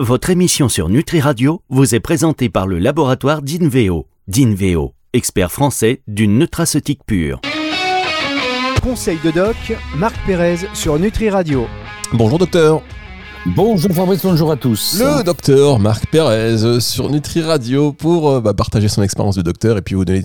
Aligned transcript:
votre 0.00 0.30
émission 0.30 0.70
sur 0.70 0.88
Nutri 0.88 1.20
Radio 1.20 1.60
vous 1.68 1.94
est 1.94 2.00
présentée 2.00 2.48
par 2.48 2.66
le 2.66 2.78
laboratoire 2.78 3.42
d'Inveo. 3.42 4.06
D'Inveo, 4.28 4.94
expert 5.12 5.52
français 5.52 6.00
d'une 6.08 6.38
nutraceutique 6.38 7.02
pure. 7.04 7.38
Conseil 8.82 9.18
de 9.22 9.30
doc, 9.30 9.56
Marc 9.98 10.16
Pérez 10.24 10.56
sur 10.72 10.98
Nutri 10.98 11.28
Radio. 11.28 11.66
Bonjour 12.14 12.38
docteur. 12.38 12.82
Bonjour 13.44 13.92
Fabrice, 13.92 14.22
bonjour 14.22 14.50
à 14.50 14.56
tous. 14.56 14.98
Le 14.98 15.22
docteur 15.22 15.78
Marc 15.78 16.06
Pérez 16.06 16.80
sur 16.80 17.10
Nutri 17.10 17.42
Radio 17.42 17.92
pour 17.92 18.30
euh, 18.30 18.40
bah, 18.40 18.54
partager 18.54 18.88
son 18.88 19.02
expérience 19.02 19.36
de 19.36 19.42
docteur 19.42 19.76
et 19.76 19.82
puis 19.82 19.96
vous 19.96 20.06
donner 20.06 20.24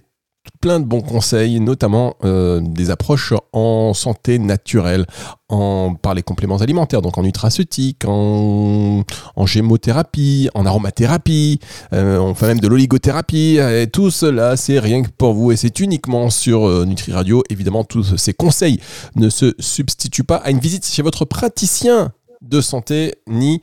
plein 0.61 0.79
de 0.79 0.85
bons 0.85 1.01
conseils, 1.01 1.59
notamment 1.59 2.15
euh, 2.23 2.61
des 2.61 2.89
approches 2.89 3.33
en 3.53 3.93
santé 3.93 4.39
naturelle, 4.39 5.05
en, 5.49 5.95
par 5.95 6.13
les 6.13 6.23
compléments 6.23 6.57
alimentaires, 6.57 7.01
donc 7.01 7.17
en 7.17 7.23
nutraceutique, 7.23 8.03
en, 8.05 9.03
en 9.35 9.45
gémothérapie, 9.45 10.49
en 10.55 10.65
aromathérapie, 10.65 11.59
euh, 11.93 12.17
on 12.19 12.33
fait 12.33 12.47
même 12.47 12.59
de 12.59 12.67
l'oligothérapie, 12.67 13.57
et 13.59 13.87
tout 13.87 14.09
cela 14.09 14.57
c'est 14.57 14.79
rien 14.79 15.03
que 15.03 15.09
pour 15.09 15.33
vous 15.33 15.51
et 15.51 15.55
c'est 15.55 15.79
uniquement 15.79 16.29
sur 16.29 16.67
euh, 16.67 16.85
Nutri 16.85 17.11
Radio. 17.11 17.43
Évidemment, 17.49 17.83
tous 17.83 18.17
ces 18.17 18.33
conseils 18.33 18.79
ne 19.15 19.29
se 19.29 19.53
substituent 19.59 20.23
pas 20.23 20.37
à 20.37 20.51
une 20.51 20.59
visite 20.59 20.85
chez 20.85 21.01
votre 21.01 21.25
praticien 21.25 22.11
de 22.47 22.61
santé 22.61 23.15
ni 23.27 23.61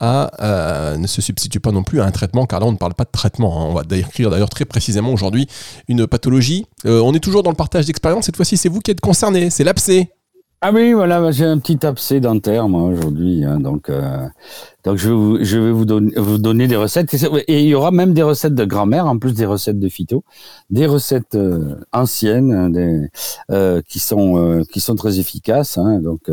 à, 0.00 0.96
ne 0.98 1.06
se 1.06 1.22
substitue 1.22 1.60
pas 1.60 1.72
non 1.72 1.82
plus 1.82 2.00
à 2.00 2.04
un 2.04 2.10
traitement, 2.10 2.46
car 2.46 2.60
là 2.60 2.66
on 2.66 2.72
ne 2.72 2.76
parle 2.76 2.94
pas 2.94 3.04
de 3.04 3.10
traitement. 3.10 3.60
Hein. 3.60 3.66
On 3.70 3.74
va 3.74 3.82
décrire 3.82 4.30
d'ailleurs 4.30 4.50
très 4.50 4.64
précisément 4.64 5.12
aujourd'hui 5.12 5.46
une 5.88 6.06
pathologie. 6.06 6.66
Euh, 6.86 7.00
on 7.00 7.14
est 7.14 7.20
toujours 7.20 7.42
dans 7.42 7.50
le 7.50 7.56
partage 7.56 7.86
d'expérience. 7.86 8.26
Cette 8.26 8.36
fois-ci, 8.36 8.56
c'est 8.56 8.68
vous 8.68 8.80
qui 8.80 8.90
êtes 8.90 9.00
concerné. 9.00 9.50
C'est 9.50 9.64
l'abcès. 9.64 10.10
Ah 10.66 10.70
oui, 10.72 10.94
voilà, 10.94 11.20
bah, 11.20 11.30
j'ai 11.30 11.44
un 11.44 11.58
petit 11.58 11.84
abcès 11.84 12.20
dentaire 12.20 12.70
moi 12.70 12.84
aujourd'hui, 12.84 13.44
hein. 13.44 13.60
donc 13.60 13.90
euh, 13.90 14.26
donc 14.82 14.96
je 14.96 15.10
vais 15.10 15.14
vous, 15.14 15.44
je 15.44 15.58
vais 15.58 15.70
vous 15.70 15.84
donner 15.84 16.12
vous 16.16 16.38
donner 16.38 16.66
des 16.66 16.76
recettes 16.76 17.12
et, 17.48 17.62
il 17.62 17.68
y 17.68 17.74
aura 17.74 17.90
même 17.90 18.14
des 18.14 18.22
recettes 18.22 18.54
de 18.54 18.64
grand-mère 18.64 19.04
en 19.06 19.18
plus 19.18 19.34
des 19.34 19.44
recettes 19.44 19.78
de 19.78 19.88
phyto, 19.90 20.24
des 20.70 20.86
recettes 20.86 21.34
euh, 21.34 21.76
anciennes, 21.92 22.72
des, 22.72 23.82
qui 23.86 23.98
sont 23.98 24.64
qui 24.72 24.80
sont 24.80 24.94
très 24.94 25.18
efficaces, 25.18 25.76
hein. 25.76 26.00
donc 26.00 26.30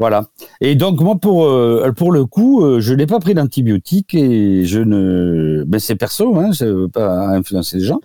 voilà. 0.00 0.24
Et 0.62 0.76
donc 0.76 1.02
moi 1.02 1.16
pour 1.16 1.44
euh, 1.44 1.92
pour 1.94 2.10
le 2.10 2.24
coup, 2.24 2.64
euh, 2.64 2.80
je 2.80 2.94
n'ai 2.94 3.04
pas 3.04 3.20
pris 3.20 3.34
d'antibiotiques 3.34 4.14
et 4.14 4.64
je 4.64 4.80
ne, 4.80 5.62
ben 5.66 5.78
c'est 5.78 5.94
perso, 5.94 6.34
hein, 6.38 6.52
je 6.52 6.64
veux 6.64 6.88
pas 6.88 7.28
influencer 7.36 7.76
les 7.76 7.84
gens. 7.84 8.00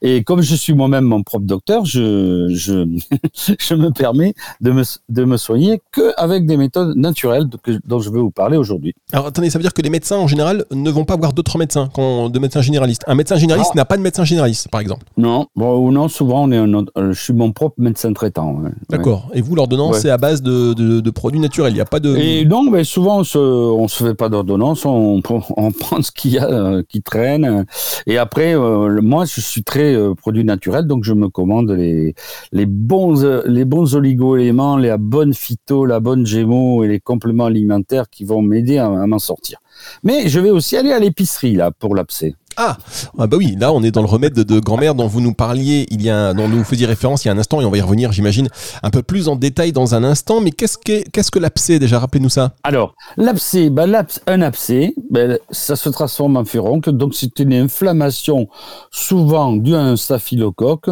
Et 0.00 0.22
comme 0.22 0.42
je 0.42 0.54
suis 0.54 0.74
moi-même 0.74 1.02
mon 1.02 1.24
propre 1.24 1.46
docteur, 1.46 1.84
je 1.84 2.46
je 2.50 2.86
je 3.58 3.74
me 3.74 3.90
permets 3.90 4.34
de 4.60 4.70
me 4.70 4.84
de 5.08 5.24
me 5.24 5.36
soigner 5.36 5.82
que 5.90 6.12
avec 6.16 6.46
des 6.46 6.56
méthodes 6.56 6.96
naturelles 6.96 7.46
dont 7.84 7.98
je 7.98 8.10
vais 8.10 8.20
vous 8.20 8.30
parler 8.30 8.56
aujourd'hui. 8.56 8.94
Alors 9.12 9.26
attendez, 9.26 9.50
ça 9.50 9.58
veut 9.58 9.64
dire 9.64 9.74
que 9.74 9.82
les 9.82 9.90
médecins 9.90 10.18
en 10.18 10.28
général 10.28 10.64
ne 10.70 10.90
vont 10.90 11.04
pas 11.04 11.16
voir 11.16 11.32
d'autres 11.32 11.58
médecins 11.58 11.88
quand 11.92 12.30
de 12.30 12.38
médecins 12.38 12.62
généralistes. 12.62 13.02
Un 13.08 13.16
médecin 13.16 13.34
généraliste 13.34 13.72
ah. 13.74 13.78
n'a 13.78 13.84
pas 13.84 13.96
de 13.96 14.02
médecin 14.02 14.22
généraliste, 14.22 14.68
par 14.68 14.80
exemple. 14.80 15.04
Non, 15.16 15.48
bon 15.56 15.78
ou 15.78 15.90
non, 15.90 16.06
souvent 16.06 16.44
on 16.44 16.52
est 16.52 16.58
un, 16.58 16.72
euh, 16.72 17.12
je 17.12 17.20
suis 17.20 17.32
mon 17.32 17.50
propre 17.50 17.74
médecin 17.78 18.12
traitant. 18.12 18.62
D'accord. 18.88 19.30
Et 19.34 19.40
vous 19.40 19.56
l'ordonnance 19.56 19.98
c'est 19.98 20.10
à 20.10 20.16
base 20.16 20.42
de, 20.42 20.74
de, 20.74 21.00
de 21.00 21.10
produits 21.10 21.39
naturel. 21.40 21.72
Il 21.72 21.74
n'y 21.74 21.80
a 21.80 21.86
pas 21.86 22.00
de. 22.00 22.16
Et 22.16 22.44
non, 22.44 22.70
mais 22.70 22.84
souvent 22.84 23.22
on 23.22 23.38
on 23.80 23.88
se 23.88 24.04
fait 24.04 24.14
pas 24.14 24.28
d'ordonnance, 24.28 24.84
on, 24.84 25.20
prend 25.22 26.02
ce 26.02 26.10
qu'il 26.12 26.32
y 26.32 26.38
a 26.38 26.48
euh, 26.48 26.82
qui 26.88 27.02
traîne. 27.02 27.64
Et 28.06 28.18
après, 28.18 28.54
euh, 28.54 29.00
moi, 29.02 29.24
je 29.24 29.40
suis 29.40 29.62
très 29.62 29.94
euh, 29.94 30.14
produit 30.14 30.44
naturel, 30.44 30.86
donc 30.86 31.04
je 31.04 31.12
me 31.12 31.28
commande 31.28 31.70
les 31.70 32.14
les 32.52 32.66
bons 32.66 33.42
les 33.46 33.64
bons 33.64 33.94
oligo-éléments, 33.94 34.76
la 34.76 34.98
bonne 34.98 35.34
phyto, 35.34 35.86
la 35.86 36.00
bonne 36.00 36.26
gémo 36.26 36.84
et 36.84 36.88
les 36.88 37.00
compléments 37.00 37.46
alimentaires 37.46 38.08
qui 38.10 38.24
vont 38.24 38.42
m'aider 38.42 38.78
à, 38.78 38.86
à 38.86 39.06
m'en 39.06 39.18
sortir. 39.18 39.58
Mais 40.04 40.28
je 40.28 40.40
vais 40.40 40.50
aussi 40.50 40.76
aller 40.76 40.92
à 40.92 40.98
l'épicerie 40.98 41.54
là 41.54 41.70
pour 41.70 41.94
l'abcès. 41.94 42.34
Ah, 42.62 42.76
ah, 43.16 43.26
bah 43.26 43.38
oui, 43.38 43.56
là 43.58 43.72
on 43.72 43.82
est 43.82 43.90
dans 43.90 44.02
le 44.02 44.06
remède 44.06 44.34
de, 44.34 44.60
grand-mère 44.60 44.94
dont 44.94 45.06
vous 45.06 45.22
nous 45.22 45.32
parliez, 45.32 45.86
il 45.90 46.02
y 46.02 46.10
a, 46.10 46.34
dont 46.34 46.46
vous 46.46 46.62
faisiez 46.62 46.84
référence 46.84 47.24
il 47.24 47.28
y 47.28 47.30
a 47.30 47.32
un 47.32 47.38
instant 47.38 47.62
et 47.62 47.64
on 47.64 47.70
va 47.70 47.78
y 47.78 47.80
revenir, 47.80 48.12
j'imagine, 48.12 48.48
un 48.82 48.90
peu 48.90 49.02
plus 49.02 49.28
en 49.28 49.36
détail 49.36 49.72
dans 49.72 49.94
un 49.94 50.04
instant. 50.04 50.42
Mais 50.42 50.50
qu'est-ce 50.50 50.76
que 50.76 51.08
qu'est-ce 51.08 51.30
que 51.30 51.38
l'abcès 51.38 51.78
déjà? 51.78 51.98
Rappelez-nous 51.98 52.28
ça. 52.28 52.52
Alors 52.62 52.94
l'abcès, 53.16 53.70
bah, 53.70 53.86
un 54.26 54.42
abcès, 54.42 54.94
bah, 55.08 55.38
ça 55.50 55.74
se 55.74 55.88
transforme 55.88 56.36
en 56.36 56.44
furoncle, 56.44 56.92
donc 56.92 57.14
c'est 57.14 57.38
une 57.38 57.54
inflammation 57.54 58.46
souvent 58.90 59.56
due 59.56 59.74
à 59.74 59.80
un 59.80 59.96
staphylocoque. 59.96 60.90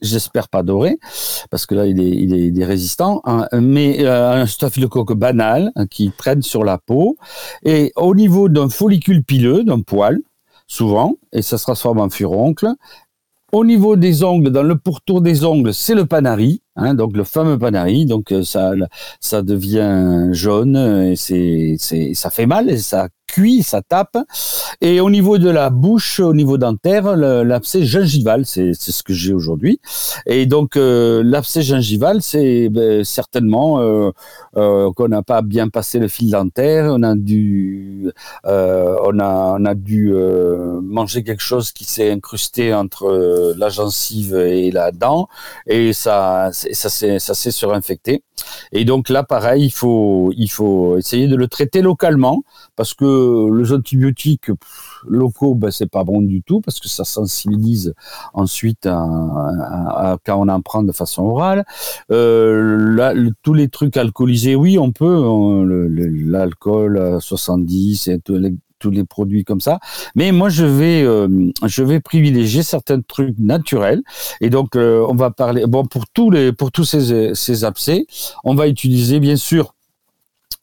J'espère 0.00 0.48
pas 0.48 0.62
doré, 0.62 0.96
parce 1.50 1.66
que 1.66 1.74
là 1.74 1.84
il 1.84 2.00
est, 2.00 2.08
il 2.08 2.58
est, 2.58 2.64
résistant, 2.64 3.20
hein, 3.26 3.46
mais 3.52 4.06
euh, 4.06 4.32
un 4.32 4.46
staphylocoque 4.46 5.12
banal 5.12 5.70
hein, 5.76 5.86
qui 5.86 6.10
traîne 6.16 6.40
sur 6.40 6.64
la 6.64 6.78
peau, 6.78 7.18
et 7.66 7.92
au 7.96 8.14
niveau 8.14 8.48
d'un 8.48 8.70
follicule 8.70 9.22
pileux, 9.22 9.62
d'un 9.62 9.82
poil, 9.82 10.20
souvent, 10.70 11.16
et 11.32 11.42
ça 11.42 11.58
se 11.58 11.64
transforme 11.64 11.98
en 11.98 12.08
furoncle. 12.08 12.68
Au 13.52 13.64
niveau 13.64 13.96
des 13.96 14.22
ongles, 14.22 14.50
dans 14.50 14.62
le 14.62 14.78
pourtour 14.78 15.20
des 15.20 15.44
ongles, 15.44 15.74
c'est 15.74 15.96
le 15.96 16.06
panari, 16.06 16.62
hein, 16.76 16.94
donc 16.94 17.16
le 17.16 17.24
fameux 17.24 17.58
panari. 17.58 18.06
Donc 18.06 18.30
euh, 18.30 18.44
ça, 18.44 18.70
ça 19.18 19.42
devient 19.42 20.28
jaune 20.30 20.76
et 20.76 21.16
c'est, 21.16 21.74
c'est, 21.76 22.14
ça 22.14 22.30
fait 22.30 22.46
mal 22.46 22.70
et 22.70 22.78
ça 22.78 23.08
cuit, 23.30 23.62
ça 23.62 23.82
tape. 23.82 24.18
Et 24.80 25.00
au 25.00 25.10
niveau 25.10 25.38
de 25.38 25.50
la 25.50 25.70
bouche, 25.70 26.20
au 26.20 26.34
niveau 26.34 26.58
dentaire, 26.58 27.16
l'abcès 27.16 27.84
gingival, 27.84 28.46
c'est 28.46 28.74
ce 28.74 29.02
que 29.02 29.12
j'ai 29.12 29.32
aujourd'hui. 29.32 29.80
Et 30.26 30.46
donc 30.46 30.76
euh, 30.76 31.22
l'abcès 31.24 31.62
gingival, 31.62 32.22
c'est 32.22 32.68
ben, 32.68 33.04
certainement 33.04 33.80
euh, 33.80 34.10
euh, 34.56 34.90
qu'on 34.92 35.08
n'a 35.08 35.22
pas 35.22 35.42
bien 35.42 35.68
passé 35.68 35.98
le 35.98 36.08
fil 36.08 36.30
dentaire, 36.30 36.86
on 36.90 37.02
a 37.02 37.14
dû, 37.14 38.10
euh, 38.46 38.96
on 39.04 39.18
a, 39.18 39.56
on 39.58 39.64
a 39.64 39.74
dû 39.74 40.12
manger 40.82 41.22
quelque 41.22 41.42
chose 41.42 41.72
qui 41.72 41.84
s'est 41.84 42.10
incrusté 42.10 42.74
entre 42.74 43.54
la 43.56 43.68
gencive 43.68 44.34
et 44.34 44.70
la 44.70 44.90
dent, 44.92 45.28
et 45.66 45.92
ça, 45.92 46.50
ça 46.52 47.34
s'est 47.34 47.50
surinfecté. 47.50 48.22
Et 48.72 48.84
donc 48.84 49.08
là, 49.08 49.22
pareil, 49.22 49.64
il 49.64 49.70
faut, 49.70 50.32
il 50.36 50.50
faut 50.50 50.96
essayer 50.96 51.28
de 51.28 51.36
le 51.36 51.48
traiter 51.48 51.82
localement 51.82 52.42
parce 52.76 52.94
que 52.94 53.04
les 53.52 53.72
antibiotiques 53.72 54.50
locaux, 55.06 55.54
ben, 55.54 55.70
c'est 55.70 55.90
pas 55.90 56.04
bon 56.04 56.20
du 56.22 56.42
tout 56.42 56.60
parce 56.60 56.80
que 56.80 56.88
ça 56.88 57.04
sensibilise 57.04 57.94
ensuite 58.34 58.84
quand 58.84 60.18
on 60.28 60.48
en 60.48 60.60
prend 60.60 60.82
de 60.82 60.92
façon 60.92 61.22
orale. 61.24 61.64
Euh, 62.10 63.30
tous 63.42 63.54
les 63.54 63.68
trucs 63.68 63.96
alcoolisés, 63.96 64.54
oui, 64.54 64.78
on 64.78 64.92
peut. 64.92 65.08
L'alcool 66.26 66.98
à 66.98 67.20
70 67.20 68.08
et 68.08 68.20
tous 68.20 68.90
les, 68.90 69.04
produits 69.04 69.44
comme 69.44 69.60
ça. 69.60 69.78
Mais 70.14 70.32
moi, 70.32 70.48
je 70.48 70.64
vais, 70.64 71.02
euh, 71.02 72.00
privilégier 72.04 72.62
certains 72.62 73.00
trucs 73.00 73.38
naturels. 73.38 74.02
Et 74.40 74.50
donc, 74.50 74.76
euh, 74.76 75.04
on 75.08 75.14
va 75.14 75.30
parler. 75.30 75.64
Bon, 75.66 75.84
pour 75.84 76.06
tous 76.08 76.84
ces, 76.84 77.64
abcès, 77.64 78.06
on 78.44 78.54
va 78.54 78.68
utiliser 78.68 79.20
bien 79.20 79.36
sûr 79.36 79.74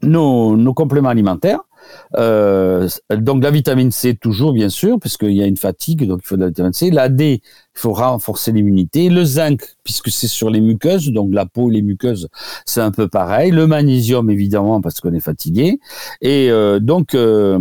nos 0.02 0.74
compléments 0.74 1.10
alimentaires. 1.10 1.67
Euh, 2.16 2.88
donc 3.12 3.44
la 3.44 3.52
vitamine 3.52 3.92
C 3.92 4.16
toujours 4.16 4.54
bien 4.54 4.70
sûr 4.70 5.00
puisqu'il 5.00 5.34
y 5.34 5.44
a 5.44 5.46
une 5.46 5.58
fatigue 5.58 6.08
donc 6.08 6.22
il 6.24 6.28
faut 6.28 6.36
de 6.36 6.42
la 6.42 6.48
vitamine 6.48 6.74
C. 6.74 6.90
La 6.92 7.10
D 7.10 7.42
il 7.44 7.80
faut 7.80 7.94
renforcer 7.94 8.52
l'immunité. 8.52 9.10
Le 9.10 9.24
zinc 9.24 9.62
puisque 9.84 10.10
c'est 10.10 10.28
sur 10.28 10.50
les 10.50 10.62
muqueuses 10.62 11.10
donc 11.12 11.34
la 11.34 11.46
peau 11.46 11.70
les 11.70 11.82
muqueuses 11.82 12.30
c'est 12.66 12.82
un 12.82 12.92
peu 12.92 13.08
pareil. 13.08 13.52
Le 13.52 13.68
magnésium 13.68 14.30
évidemment 14.30 14.82
parce 14.82 15.00
qu'on 15.02 15.14
est 15.14 15.20
fatigué 15.20 15.80
et 16.22 16.50
euh, 16.50 16.80
donc 16.80 17.14
euh, 17.14 17.58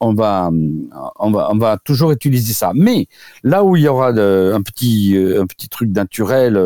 on, 0.00 0.14
va 0.14 0.50
on 1.18 1.30
va 1.30 1.48
on 1.52 1.58
va 1.58 1.78
toujours 1.78 2.12
utiliser 2.12 2.52
ça. 2.52 2.72
Mais 2.74 3.06
là 3.42 3.64
où 3.64 3.76
il 3.76 3.82
y 3.82 3.88
aura 3.88 4.08
un 4.08 4.62
petit 4.62 5.16
un 5.16 5.46
petit 5.46 5.68
truc 5.68 5.90
naturel 5.90 6.56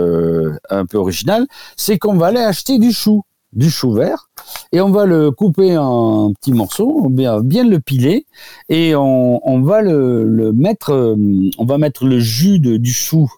un 0.71 0.87
peu 0.87 0.99
original 0.99 1.47
c'est 1.77 1.99
qu'on 1.99 2.17
va 2.17 2.27
aller 2.29 2.41
acheter 2.41 2.79
du 2.79 2.93
chou 2.93 3.23
du 3.55 3.71
chou 3.71 3.93
vert 3.93 4.29
et 4.73 4.81
on 4.81 4.91
va 4.91 5.07
le 5.07 5.31
couper 5.31 5.77
en 5.79 6.33
petits 6.33 6.53
morceaux, 6.53 7.09
bien, 7.09 7.65
le 7.65 7.79
piler. 7.79 8.27
Et 8.69 8.95
on, 8.97 9.61
va 9.63 9.83
le, 9.83 10.53
mettre, 10.53 10.93
euh, 10.93 11.17
on 11.59 11.65
va 11.65 11.79
mettre 11.79 12.05
le 12.05 12.19
jus 12.19 12.59
du 12.59 12.93
chou 12.93 13.31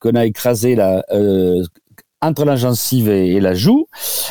qu'on 0.00 0.14
a 0.14 0.26
écrasé 0.26 0.74
là, 0.74 1.04
euh, 1.12 1.62
entre 2.20 2.44
la 2.44 2.56
gencive 2.56 3.08
et, 3.08 3.40
la 3.40 3.54
joue, 3.54 3.86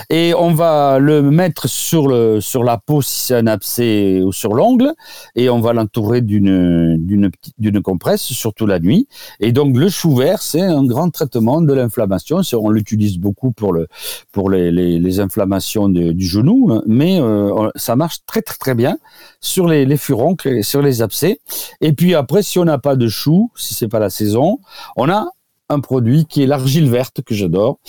et 0.09 0.33
on 0.33 0.53
va 0.53 0.99
le 0.99 1.21
mettre 1.21 1.67
sur 1.67 2.07
le 2.07 2.41
sur 2.41 2.63
la 2.63 2.77
peau 2.77 3.01
si 3.01 3.27
c'est 3.27 3.35
un 3.35 3.47
abcès 3.47 4.21
ou 4.21 4.31
sur 4.31 4.53
l'ongle, 4.53 4.93
et 5.35 5.49
on 5.49 5.59
va 5.59 5.73
l'entourer 5.73 6.21
d'une 6.21 7.81
compresse 7.83 8.21
surtout 8.21 8.65
la 8.65 8.79
nuit. 8.79 9.07
Et 9.39 9.51
donc 9.51 9.77
le 9.77 9.89
chou 9.89 10.15
vert 10.15 10.41
c'est 10.41 10.61
un 10.61 10.85
grand 10.85 11.09
traitement 11.09 11.61
de 11.61 11.73
l'inflammation. 11.73 12.41
On 12.53 12.69
l'utilise 12.69 13.17
beaucoup 13.17 13.51
pour 13.51 13.73
le 13.73 13.87
pour 14.31 14.49
les 14.49 14.71
les, 14.71 14.99
les 14.99 15.19
inflammations 15.19 15.89
du 15.89 16.25
genou, 16.25 16.81
mais 16.85 17.19
euh, 17.19 17.69
ça 17.75 17.95
marche 17.95 18.19
très 18.25 18.41
très 18.41 18.57
très 18.57 18.75
bien 18.75 18.97
sur 19.39 19.67
les 19.67 19.85
les 19.85 19.97
furoncles 19.97 20.47
et 20.49 20.63
sur 20.63 20.81
les 20.81 21.01
abcès. 21.01 21.39
Et 21.81 21.93
puis 21.93 22.15
après 22.15 22.43
si 22.43 22.59
on 22.59 22.65
n'a 22.65 22.77
pas 22.77 22.95
de 22.95 23.07
chou, 23.07 23.51
si 23.55 23.73
c'est 23.73 23.87
pas 23.87 23.99
la 23.99 24.09
saison, 24.09 24.59
on 24.95 25.09
a 25.09 25.27
un 25.71 25.79
produit 25.79 26.25
qui 26.25 26.43
est 26.43 26.47
l'argile 26.47 26.89
verte 26.89 27.21
que 27.21 27.33
j'adore. 27.33 27.79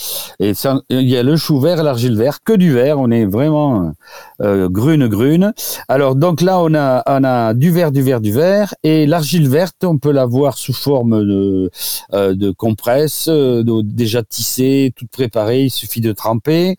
Et 0.41 0.53
il 0.91 1.09
y 1.09 1.17
a 1.17 1.23
le 1.23 1.37
chou 1.37 1.61
vert 1.61 1.81
et 1.81 1.83
l'argile 1.83 2.17
verte, 2.17 2.43
que 2.45 2.53
du 2.53 2.73
vert. 2.73 2.99
On 2.99 3.11
est 3.11 3.27
vraiment 3.27 3.93
euh, 4.41 4.69
grune 4.69 5.09
grune. 5.09 5.53
Alors 5.89 6.15
donc 6.15 6.41
là 6.41 6.61
on 6.61 6.75
a 6.75 7.03
on 7.07 7.25
a 7.25 7.55
du 7.55 7.71
vert, 7.71 7.93
du 7.93 8.03
vert, 8.03 8.21
du 8.21 8.33
vert 8.33 8.75
et 8.83 9.07
l'argile 9.07 9.49
verte 9.49 9.85
on 9.85 9.99
peut 9.99 10.13
l'avoir 10.13 10.59
sous 10.59 10.73
forme 10.73 11.25
de 11.25 11.71
euh, 12.15 12.35
de 12.35 12.51
compresse, 12.51 13.29
euh, 13.29 13.63
déjà 13.85 14.23
tissée, 14.23 14.93
toute 14.97 15.11
préparée. 15.11 15.65
Il 15.65 15.71
suffit 15.71 16.01
de 16.01 16.13
tremper 16.13 16.77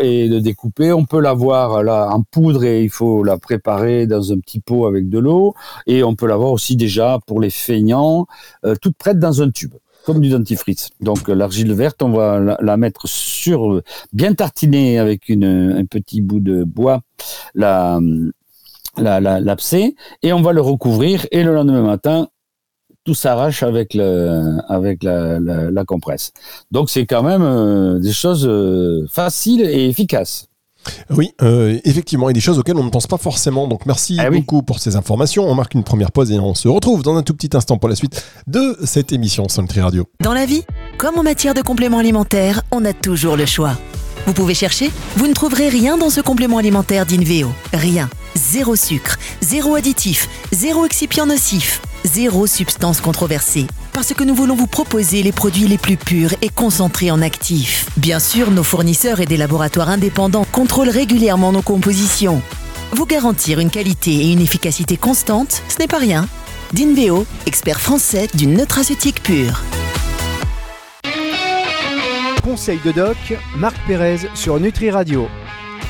et 0.00 0.28
de 0.28 0.38
découper. 0.38 0.92
On 0.92 1.04
peut 1.04 1.20
l'avoir 1.20 1.82
là 1.82 2.08
en 2.10 2.22
poudre 2.22 2.64
et 2.64 2.82
il 2.82 2.90
faut 2.90 3.24
la 3.24 3.38
préparer 3.38 4.06
dans 4.06 4.32
un 4.32 4.38
petit 4.38 4.60
pot 4.60 4.86
avec 4.86 5.08
de 5.08 5.18
l'eau. 5.18 5.54
Et 5.86 6.02
on 6.02 6.14
peut 6.14 6.26
l'avoir 6.26 6.52
aussi 6.52 6.76
déjà 6.76 7.18
pour 7.26 7.40
les 7.40 7.50
feignants, 7.50 8.26
euh, 8.64 8.74
toute 8.80 8.96
prête 8.96 9.18
dans 9.18 9.42
un 9.42 9.50
tube 9.50 9.74
comme 10.04 10.20
du 10.20 10.30
dentifrice. 10.30 10.90
Donc 11.00 11.28
euh, 11.28 11.34
l'argile 11.34 11.72
verte, 11.72 12.02
on 12.02 12.10
va 12.10 12.56
la, 12.60 12.76
mettre 12.76 13.06
sur, 13.06 13.72
euh, 13.72 13.82
bien 14.12 14.34
tartinée 14.34 14.98
avec 14.98 15.30
un 15.30 15.84
petit 15.84 16.20
bout 16.20 16.40
de 16.40 16.64
bois, 16.64 17.02
la, 17.54 18.00
la, 18.96 19.56
et 20.22 20.32
on 20.32 20.42
va 20.42 20.52
le 20.52 20.60
recouvrir. 20.60 21.26
Et 21.30 21.42
le 21.42 21.54
lendemain 21.54 21.82
matin, 21.82 22.28
tout 23.04 23.14
s'arrache 23.14 23.62
avec 23.62 23.94
le, 23.94 24.58
avec 24.68 25.02
la, 25.02 25.38
la, 25.40 25.84
compresse. 25.84 26.32
Donc 26.70 26.90
c'est 26.90 27.06
quand 27.06 27.22
même 27.22 28.00
des 28.00 28.12
choses 28.12 28.50
faciles 29.10 29.62
et 29.62 29.88
efficaces. 29.88 30.49
Oui, 31.10 31.32
euh, 31.42 31.78
effectivement, 31.84 32.28
il 32.28 32.30
y 32.30 32.34
a 32.34 32.34
des 32.34 32.40
choses 32.40 32.58
auxquelles 32.58 32.76
on 32.76 32.84
ne 32.84 32.90
pense 32.90 33.06
pas 33.06 33.18
forcément. 33.18 33.68
Donc 33.68 33.86
merci 33.86 34.16
ah 34.18 34.30
beaucoup 34.30 34.62
pour 34.62 34.78
ces 34.78 34.96
informations. 34.96 35.44
On 35.48 35.54
marque 35.54 35.74
une 35.74 35.84
première 35.84 36.12
pause 36.12 36.30
et 36.30 36.38
on 36.38 36.54
se 36.54 36.68
retrouve 36.68 37.02
dans 37.02 37.16
un 37.16 37.22
tout 37.22 37.34
petit 37.34 37.56
instant 37.56 37.78
pour 37.78 37.88
la 37.88 37.96
suite 37.96 38.24
de 38.46 38.76
cette 38.84 39.12
émission 39.12 39.48
sur 39.48 39.62
Nutri 39.62 39.80
Radio. 39.80 40.06
Dans 40.20 40.32
la 40.32 40.46
vie, 40.46 40.64
comme 40.98 41.18
en 41.18 41.22
matière 41.22 41.54
de 41.54 41.62
compléments 41.62 41.98
alimentaires, 41.98 42.62
on 42.70 42.84
a 42.84 42.92
toujours 42.92 43.36
le 43.36 43.46
choix. 43.46 43.76
Vous 44.26 44.32
pouvez 44.34 44.54
chercher, 44.54 44.90
vous 45.16 45.26
ne 45.26 45.32
trouverez 45.32 45.68
rien 45.68 45.96
dans 45.96 46.10
ce 46.10 46.20
complément 46.20 46.58
alimentaire 46.58 47.06
d'Inveo. 47.06 47.50
Rien. 47.72 48.08
Zéro 48.36 48.76
sucre, 48.76 49.18
zéro 49.40 49.74
additif, 49.74 50.28
zéro 50.52 50.84
excipient 50.84 51.26
nocif, 51.26 51.80
zéro 52.04 52.46
substance 52.46 53.00
controversée. 53.00 53.66
Parce 53.92 54.14
que 54.14 54.24
nous 54.24 54.34
voulons 54.34 54.54
vous 54.54 54.66
proposer 54.66 55.22
les 55.22 55.32
produits 55.32 55.66
les 55.66 55.78
plus 55.78 55.96
purs 55.96 56.34
et 56.42 56.48
concentrés 56.48 57.10
en 57.10 57.22
actifs. 57.22 57.86
Bien 57.96 58.20
sûr, 58.20 58.50
nos 58.50 58.62
fournisseurs 58.62 59.20
et 59.20 59.26
des 59.26 59.36
laboratoires 59.36 59.88
indépendants 59.88 60.46
contrôlent 60.52 60.88
régulièrement 60.88 61.52
nos 61.52 61.62
compositions. 61.62 62.40
Vous 62.92 63.06
garantir 63.06 63.58
une 63.58 63.70
qualité 63.70 64.10
et 64.10 64.32
une 64.32 64.40
efficacité 64.40 64.96
constante, 64.96 65.62
ce 65.68 65.78
n'est 65.78 65.88
pas 65.88 65.98
rien. 65.98 66.28
D'Inveo, 66.72 67.26
expert 67.46 67.80
français 67.80 68.28
d'une 68.34 68.54
nutraceutique 68.54 69.22
pure. 69.22 69.62
Conseil 72.42 72.80
de 72.84 72.92
doc, 72.92 73.16
Marc 73.56 73.76
Pérez 73.86 74.28
sur 74.34 74.58
Nutri 74.58 74.90
Radio. 74.90 75.28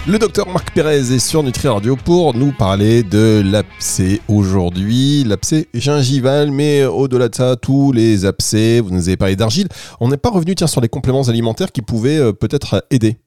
Le 0.07 0.19
docteur 0.19 0.49
Marc 0.49 0.73
Pérez 0.73 1.13
est 1.13 1.19
sur 1.19 1.43
Nutri 1.43 1.69
Radio 1.69 1.95
pour 1.95 2.35
nous 2.35 2.53
parler 2.53 3.03
de 3.03 3.43
l'abcès 3.45 4.21
aujourd'hui, 4.29 5.25
l'abcès 5.25 5.69
gingival, 5.75 6.51
mais 6.51 6.87
au-delà 6.87 7.29
de 7.29 7.35
ça, 7.35 7.55
tous 7.57 7.93
les 7.93 8.25
abcès, 8.25 8.81
vous 8.81 8.91
nous 8.91 9.09
avez 9.09 9.19
parlé 9.19 9.37
d'argile. 9.37 9.69
On 10.01 10.09
n'est 10.09 10.17
pas 10.17 10.31
revenu 10.31 10.55
tiens, 10.55 10.67
sur 10.67 10.81
les 10.81 10.89
compléments 10.89 11.25
alimentaires 11.25 11.71
qui 11.71 11.83
pouvaient 11.83 12.17
euh, 12.19 12.33
peut-être 12.33 12.87
aider. 12.91 13.19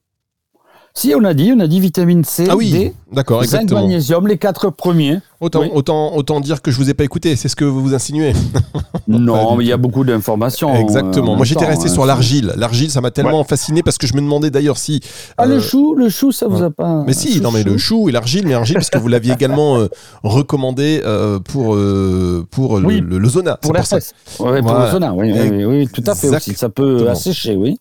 Si, 0.96 1.14
on 1.16 1.24
a 1.24 1.36
dit, 1.36 1.54
on 1.56 1.60
a 1.60 1.68
dit 1.68 1.80
vitamine 1.80 2.24
C, 2.24 2.48
ah 2.50 2.56
oui, 2.56 2.92
d'accord, 3.13 3.44
exactement. 3.44 3.81
magnésium, 3.81 4.27
les 4.27 4.38
quatre 4.38 4.69
premiers. 4.69 5.19
Autant, 5.44 5.63
autant, 5.74 6.15
autant 6.15 6.39
dire 6.39 6.62
que 6.62 6.71
je 6.71 6.77
vous 6.77 6.89
ai 6.89 6.94
pas 6.94 7.04
écouté, 7.04 7.36
c'est 7.36 7.50
ce 7.50 7.57
que 7.57 7.65
vous 7.65 7.81
vous 7.81 7.94
insinuez. 7.94 8.31
non, 9.10 9.57
mais 9.57 9.65
il 9.65 9.68
y 9.68 9.74
a 9.74 9.77
beaucoup 9.77 10.06
d'informations. 10.06 10.74
Exactement. 10.74 11.33
Euh, 11.33 11.36
Moi, 11.36 11.45
j'étais 11.45 11.65
resté 11.65 11.89
hein, 11.89 11.94
sur 11.94 12.06
l'argile. 12.06 12.54
L'argile, 12.56 12.89
ça 12.89 13.01
m'a 13.01 13.12
tellement 13.12 13.44
fasciné 13.44 13.83
parce 13.83 13.98
que 13.98 14.07
je 14.07 14.13
me 14.13 14.21
demandais 14.21 14.51
d'ailleurs 14.51 14.77
si. 14.77 15.01
Ah, 15.38 15.45
le 15.45 15.56
euh, 15.56 15.60
chou, 15.60 15.95
le 15.95 16.07
chou, 16.07 16.31
ça 16.31 16.48
vous 16.48 16.63
a 16.63 16.71
pas. 16.71 17.04
Mais 17.06 17.12
si, 17.12 17.42
non, 17.42 17.51
mais 17.51 17.63
le 17.63 17.77
chou 17.77 18.07
et 18.07 18.13
l'argile, 18.13 18.45
mais 18.45 18.54
l'argile, 18.54 18.75
parce 18.75 18.89
que 18.89 18.98
vous 18.98 19.10
l'aviez 19.10 19.33
également 19.38 19.80
euh, 19.80 19.89
recommandé 20.24 21.01
pour, 21.44 21.77
pour 22.51 22.80
le, 22.80 23.00
le, 23.00 23.30
zona. 23.30 23.57
Pour 23.57 23.74
Oui, 23.74 24.62
pour 24.62 24.80
le 24.80 24.92
zona, 24.92 25.13
oui, 25.13 25.65
oui, 25.65 25.89
tout 25.89 26.04
à 26.07 26.15
fait 26.15 26.30
aussi. 26.30 26.54
Ça 26.54 26.69
peut 26.69 27.10
assécher, 27.10 27.57
oui. 27.57 27.77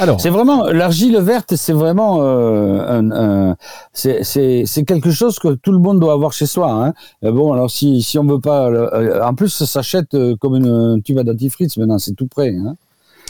Alors. 0.00 0.18
C'est 0.18 0.30
vraiment, 0.30 0.66
l'argile 0.68 1.18
verte, 1.18 1.56
c'est 1.56 1.74
vraiment 1.74 2.22
un, 2.22 3.54
c'est 3.92 4.71
quelque 4.84 5.10
chose 5.10 5.38
que 5.38 5.54
tout 5.54 5.72
le 5.72 5.78
monde 5.78 6.00
doit 6.00 6.12
avoir 6.12 6.32
chez 6.32 6.46
soi. 6.46 6.70
Hein. 6.70 6.94
Euh, 7.24 7.32
bon, 7.32 7.52
alors 7.52 7.70
si, 7.70 8.02
si 8.02 8.18
on 8.18 8.24
veut 8.24 8.40
pas, 8.40 8.68
euh, 8.68 9.22
en 9.22 9.34
plus 9.34 9.48
ça 9.48 9.66
s'achète 9.66 10.14
euh, 10.14 10.36
comme 10.36 10.56
une, 10.56 10.66
un 10.66 11.00
tube 11.00 11.18
à 11.18 11.24
dentifrice 11.24 11.76
maintenant, 11.76 11.98
c'est 11.98 12.14
tout 12.14 12.26
prêt. 12.26 12.54
Hein. 12.54 12.76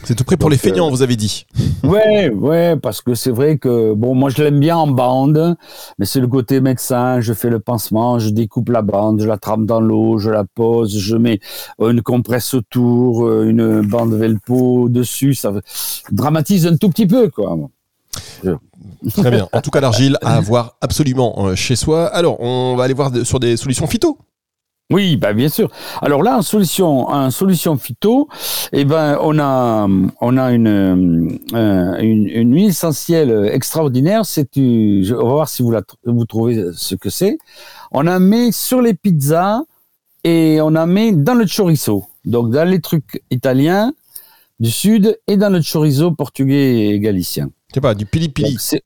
C'est 0.04 0.16
tout 0.16 0.24
prêt 0.24 0.36
pour 0.36 0.50
les 0.50 0.56
feignants, 0.56 0.90
vous 0.90 1.02
avez 1.02 1.16
dit. 1.16 1.46
Ouais, 1.84 2.30
ouais, 2.30 2.76
parce 2.76 3.02
que 3.02 3.14
c'est 3.14 3.32
vrai 3.32 3.58
que 3.58 3.92
bon, 3.94 4.14
moi 4.14 4.30
je 4.30 4.40
l'aime 4.40 4.60
bien 4.60 4.76
en 4.76 4.86
bande, 4.86 5.56
mais 5.98 6.06
c'est 6.06 6.20
le 6.20 6.28
côté 6.28 6.60
médecin. 6.60 7.20
Je 7.20 7.32
fais 7.32 7.50
le 7.50 7.58
pansement, 7.58 8.20
je 8.20 8.30
découpe 8.30 8.68
la 8.68 8.82
bande, 8.82 9.20
je 9.20 9.26
la 9.26 9.36
trempe 9.36 9.66
dans 9.66 9.80
l'eau, 9.80 10.18
je 10.18 10.30
la 10.30 10.44
pose, 10.44 10.96
je 10.96 11.16
mets 11.16 11.40
une 11.80 12.00
compresse 12.00 12.54
autour, 12.54 13.28
une 13.42 13.80
bande 13.80 14.14
velpo 14.14 14.88
dessus, 14.88 15.34
ça 15.34 15.52
dramatise 16.12 16.68
un 16.68 16.76
tout 16.76 16.88
petit 16.88 17.08
peu, 17.08 17.28
quoi. 17.28 17.58
Très 19.14 19.30
bien. 19.30 19.48
En 19.52 19.60
tout 19.60 19.70
cas, 19.70 19.80
l'argile 19.80 20.16
à 20.22 20.36
avoir 20.36 20.76
absolument 20.80 21.46
euh, 21.46 21.54
chez 21.54 21.76
soi. 21.76 22.06
Alors, 22.06 22.40
on 22.40 22.76
va 22.76 22.84
aller 22.84 22.94
voir 22.94 23.10
sur 23.24 23.40
des 23.40 23.56
solutions 23.56 23.86
phyto. 23.86 24.18
Oui, 24.90 25.16
bah 25.16 25.32
bien 25.32 25.48
sûr. 25.48 25.70
Alors 26.02 26.22
là, 26.22 26.36
en 26.36 26.42
solution, 26.42 27.30
solution 27.30 27.78
phyto, 27.78 28.28
eh 28.72 28.84
ben, 28.84 29.16
on 29.22 29.38
a, 29.38 29.88
on 30.20 30.36
a 30.36 30.52
une, 30.52 31.38
euh, 31.54 31.96
une, 31.98 32.54
huile 32.54 32.66
essentielle 32.66 33.48
extraordinaire. 33.50 34.26
C'est, 34.26 34.50
on 34.56 35.16
va 35.16 35.22
voir 35.22 35.48
si 35.48 35.62
vous 35.62 35.74
vous 36.04 36.26
trouvez 36.26 36.72
ce 36.74 36.94
que 36.94 37.08
c'est. 37.08 37.38
On 37.90 38.06
en 38.06 38.20
met 38.20 38.52
sur 38.52 38.82
les 38.82 38.92
pizzas 38.92 39.62
et 40.24 40.58
on 40.60 40.74
en 40.76 40.86
met 40.86 41.12
dans 41.12 41.34
le 41.34 41.46
chorizo. 41.46 42.04
Donc 42.26 42.50
dans 42.50 42.68
les 42.68 42.80
trucs 42.80 43.22
italiens 43.30 43.94
du 44.60 44.70
sud 44.70 45.18
et 45.26 45.38
dans 45.38 45.50
le 45.50 45.60
chorizo 45.62 46.12
portugais 46.12 46.88
et 46.88 47.00
galicien. 47.00 47.48
Sais 47.74 47.80
pas, 47.80 47.94
du 47.94 48.04
pili-pili. 48.04 48.58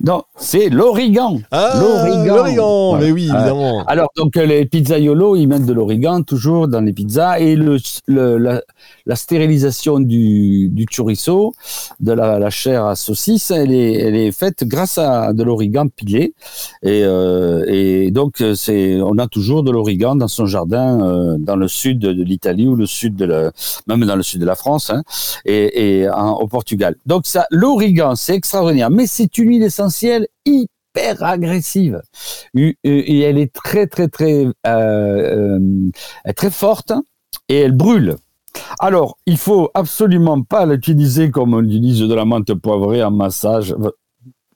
non, 0.00 0.24
c'est 0.44 0.68
l'origan. 0.68 1.40
Ah, 1.50 1.72
l'origan. 1.80 2.98
Mais 2.98 3.10
oui, 3.10 3.22
évidemment. 3.24 3.82
Alors, 3.86 4.10
donc, 4.14 4.36
les 4.36 4.66
pizzaiolo, 4.66 5.36
ils 5.36 5.46
mettent 5.46 5.64
de 5.64 5.72
l'origan 5.72 6.22
toujours 6.22 6.68
dans 6.68 6.82
les 6.82 6.92
pizzas 6.92 7.40
et 7.40 7.56
le, 7.56 7.78
la, 8.08 8.60
la, 9.06 9.16
stérilisation 9.16 10.00
du, 10.00 10.68
du 10.68 10.84
chorizo, 10.84 11.54
de 12.00 12.12
la, 12.12 12.38
la, 12.38 12.50
chair 12.50 12.84
à 12.84 12.94
saucisse, 12.94 13.50
elle 13.50 13.72
est, 13.72 13.94
elle 13.94 14.16
est 14.16 14.32
faite 14.32 14.64
grâce 14.64 14.98
à 14.98 15.32
de 15.32 15.42
l'origan 15.42 15.88
pilé. 15.88 16.34
Et, 16.82 17.02
euh, 17.04 17.64
et 17.66 18.10
donc, 18.10 18.42
c'est, 18.54 19.00
on 19.00 19.16
a 19.16 19.26
toujours 19.26 19.62
de 19.62 19.70
l'origan 19.70 20.14
dans 20.14 20.28
son 20.28 20.44
jardin, 20.44 21.06
euh, 21.06 21.36
dans 21.38 21.56
le 21.56 21.68
sud 21.68 22.00
de 22.00 22.22
l'Italie 22.22 22.66
ou 22.66 22.76
le 22.76 22.86
sud 22.86 23.16
de 23.16 23.24
la, 23.24 23.50
même 23.86 24.04
dans 24.04 24.16
le 24.16 24.22
sud 24.22 24.42
de 24.42 24.46
la 24.46 24.56
France, 24.56 24.90
hein, 24.90 25.02
et, 25.46 26.00
et 26.00 26.10
en, 26.10 26.34
au 26.34 26.46
Portugal. 26.48 26.96
Donc 27.06 27.26
ça, 27.26 27.46
l'origan, 27.50 28.14
c'est 28.14 28.34
extraordinaire, 28.34 28.90
mais 28.90 29.06
c'est 29.06 29.38
une 29.38 29.48
huile 29.48 29.62
essentielle 29.62 30.26
hyper 30.44 31.22
agressive 31.22 32.00
et 32.54 33.20
elle 33.20 33.38
est 33.38 33.52
très 33.52 33.86
très 33.86 34.08
très 34.08 34.46
euh, 34.46 34.50
euh, 34.66 36.32
très 36.36 36.50
forte 36.50 36.92
et 37.48 37.60
elle 37.60 37.72
brûle. 37.72 38.16
Alors, 38.78 39.18
il 39.26 39.36
faut 39.36 39.70
absolument 39.74 40.42
pas 40.42 40.64
l'utiliser 40.64 41.30
comme 41.30 41.54
on 41.54 41.62
utilise 41.64 42.00
de 42.00 42.14
la 42.14 42.24
menthe 42.24 42.54
poivrée 42.54 43.02
en 43.02 43.10
massage. 43.10 43.74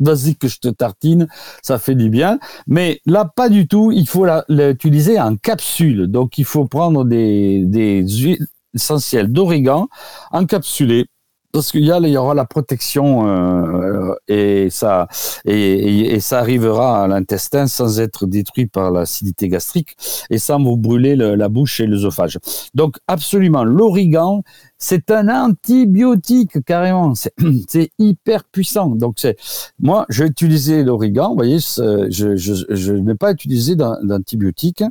Vas-y 0.01 0.37
que 0.37 0.47
je 0.47 0.61
te 0.61 0.69
tartine, 0.69 1.27
ça 1.63 1.79
fait 1.79 1.97
du 1.97 2.09
bien. 2.09 2.39
Mais 2.69 3.01
là, 3.05 3.25
pas 3.25 3.49
du 3.49 3.67
tout. 3.67 3.91
Il 3.91 4.09
faut 4.09 4.25
l'utiliser 4.49 5.21
en 5.21 5.37
capsule. 5.37 6.07
Donc, 6.07 6.39
il 6.39 6.45
faut 6.45 6.67
prendre 6.67 7.05
des, 7.05 7.65
des 7.67 8.09
huiles 8.09 8.47
essentielles 8.75 9.33
d'origan 9.33 9.89
encapsulées 10.31 11.07
parce 11.53 11.71
qu'il 11.71 11.83
y, 11.83 11.89
y 11.89 12.17
aura 12.17 12.35
la 12.35 12.45
protection 12.45 13.27
euh, 13.27 14.15
et 14.29 14.69
ça 14.71 15.09
et, 15.45 16.21
ça 16.21 16.41
arrivera 16.41 17.05
à 17.05 17.09
l'intestin 17.09 17.67
sans 17.67 18.01
être 18.01 18.27
détruit 18.27 18.67
par 18.67 18.91
l'acidité 18.91 19.49
gastrique 19.49 19.97
et 20.31 20.39
sans 20.39 20.63
vous 20.63 20.77
brûler 20.77 21.17
la 21.17 21.49
bouche 21.49 21.81
et 21.81 21.87
l'œsophage. 21.87 22.39
Donc 22.75 22.97
absolument, 23.07 23.65
l'origan, 23.65 24.43
c'est 24.79 25.11
un 25.11 25.29
antibiotique 25.29 26.65
carrément, 26.65 27.15
c'est 27.15 27.35
hyper 27.99 28.45
puissant. 28.45 28.89
Donc 28.89 29.15
c'est 29.19 29.37
moi, 29.79 30.07
j'ai 30.09 30.25
utilisé 30.25 30.85
l'origan. 30.85 31.31
Vous 31.31 31.37
voyez, 31.37 31.59
je, 31.59 32.37
je, 32.37 32.65
je 32.69 32.93
n'ai 32.93 33.15
pas 33.15 33.33
utilisé 33.33 33.77
d'antibiotique. 33.77 34.85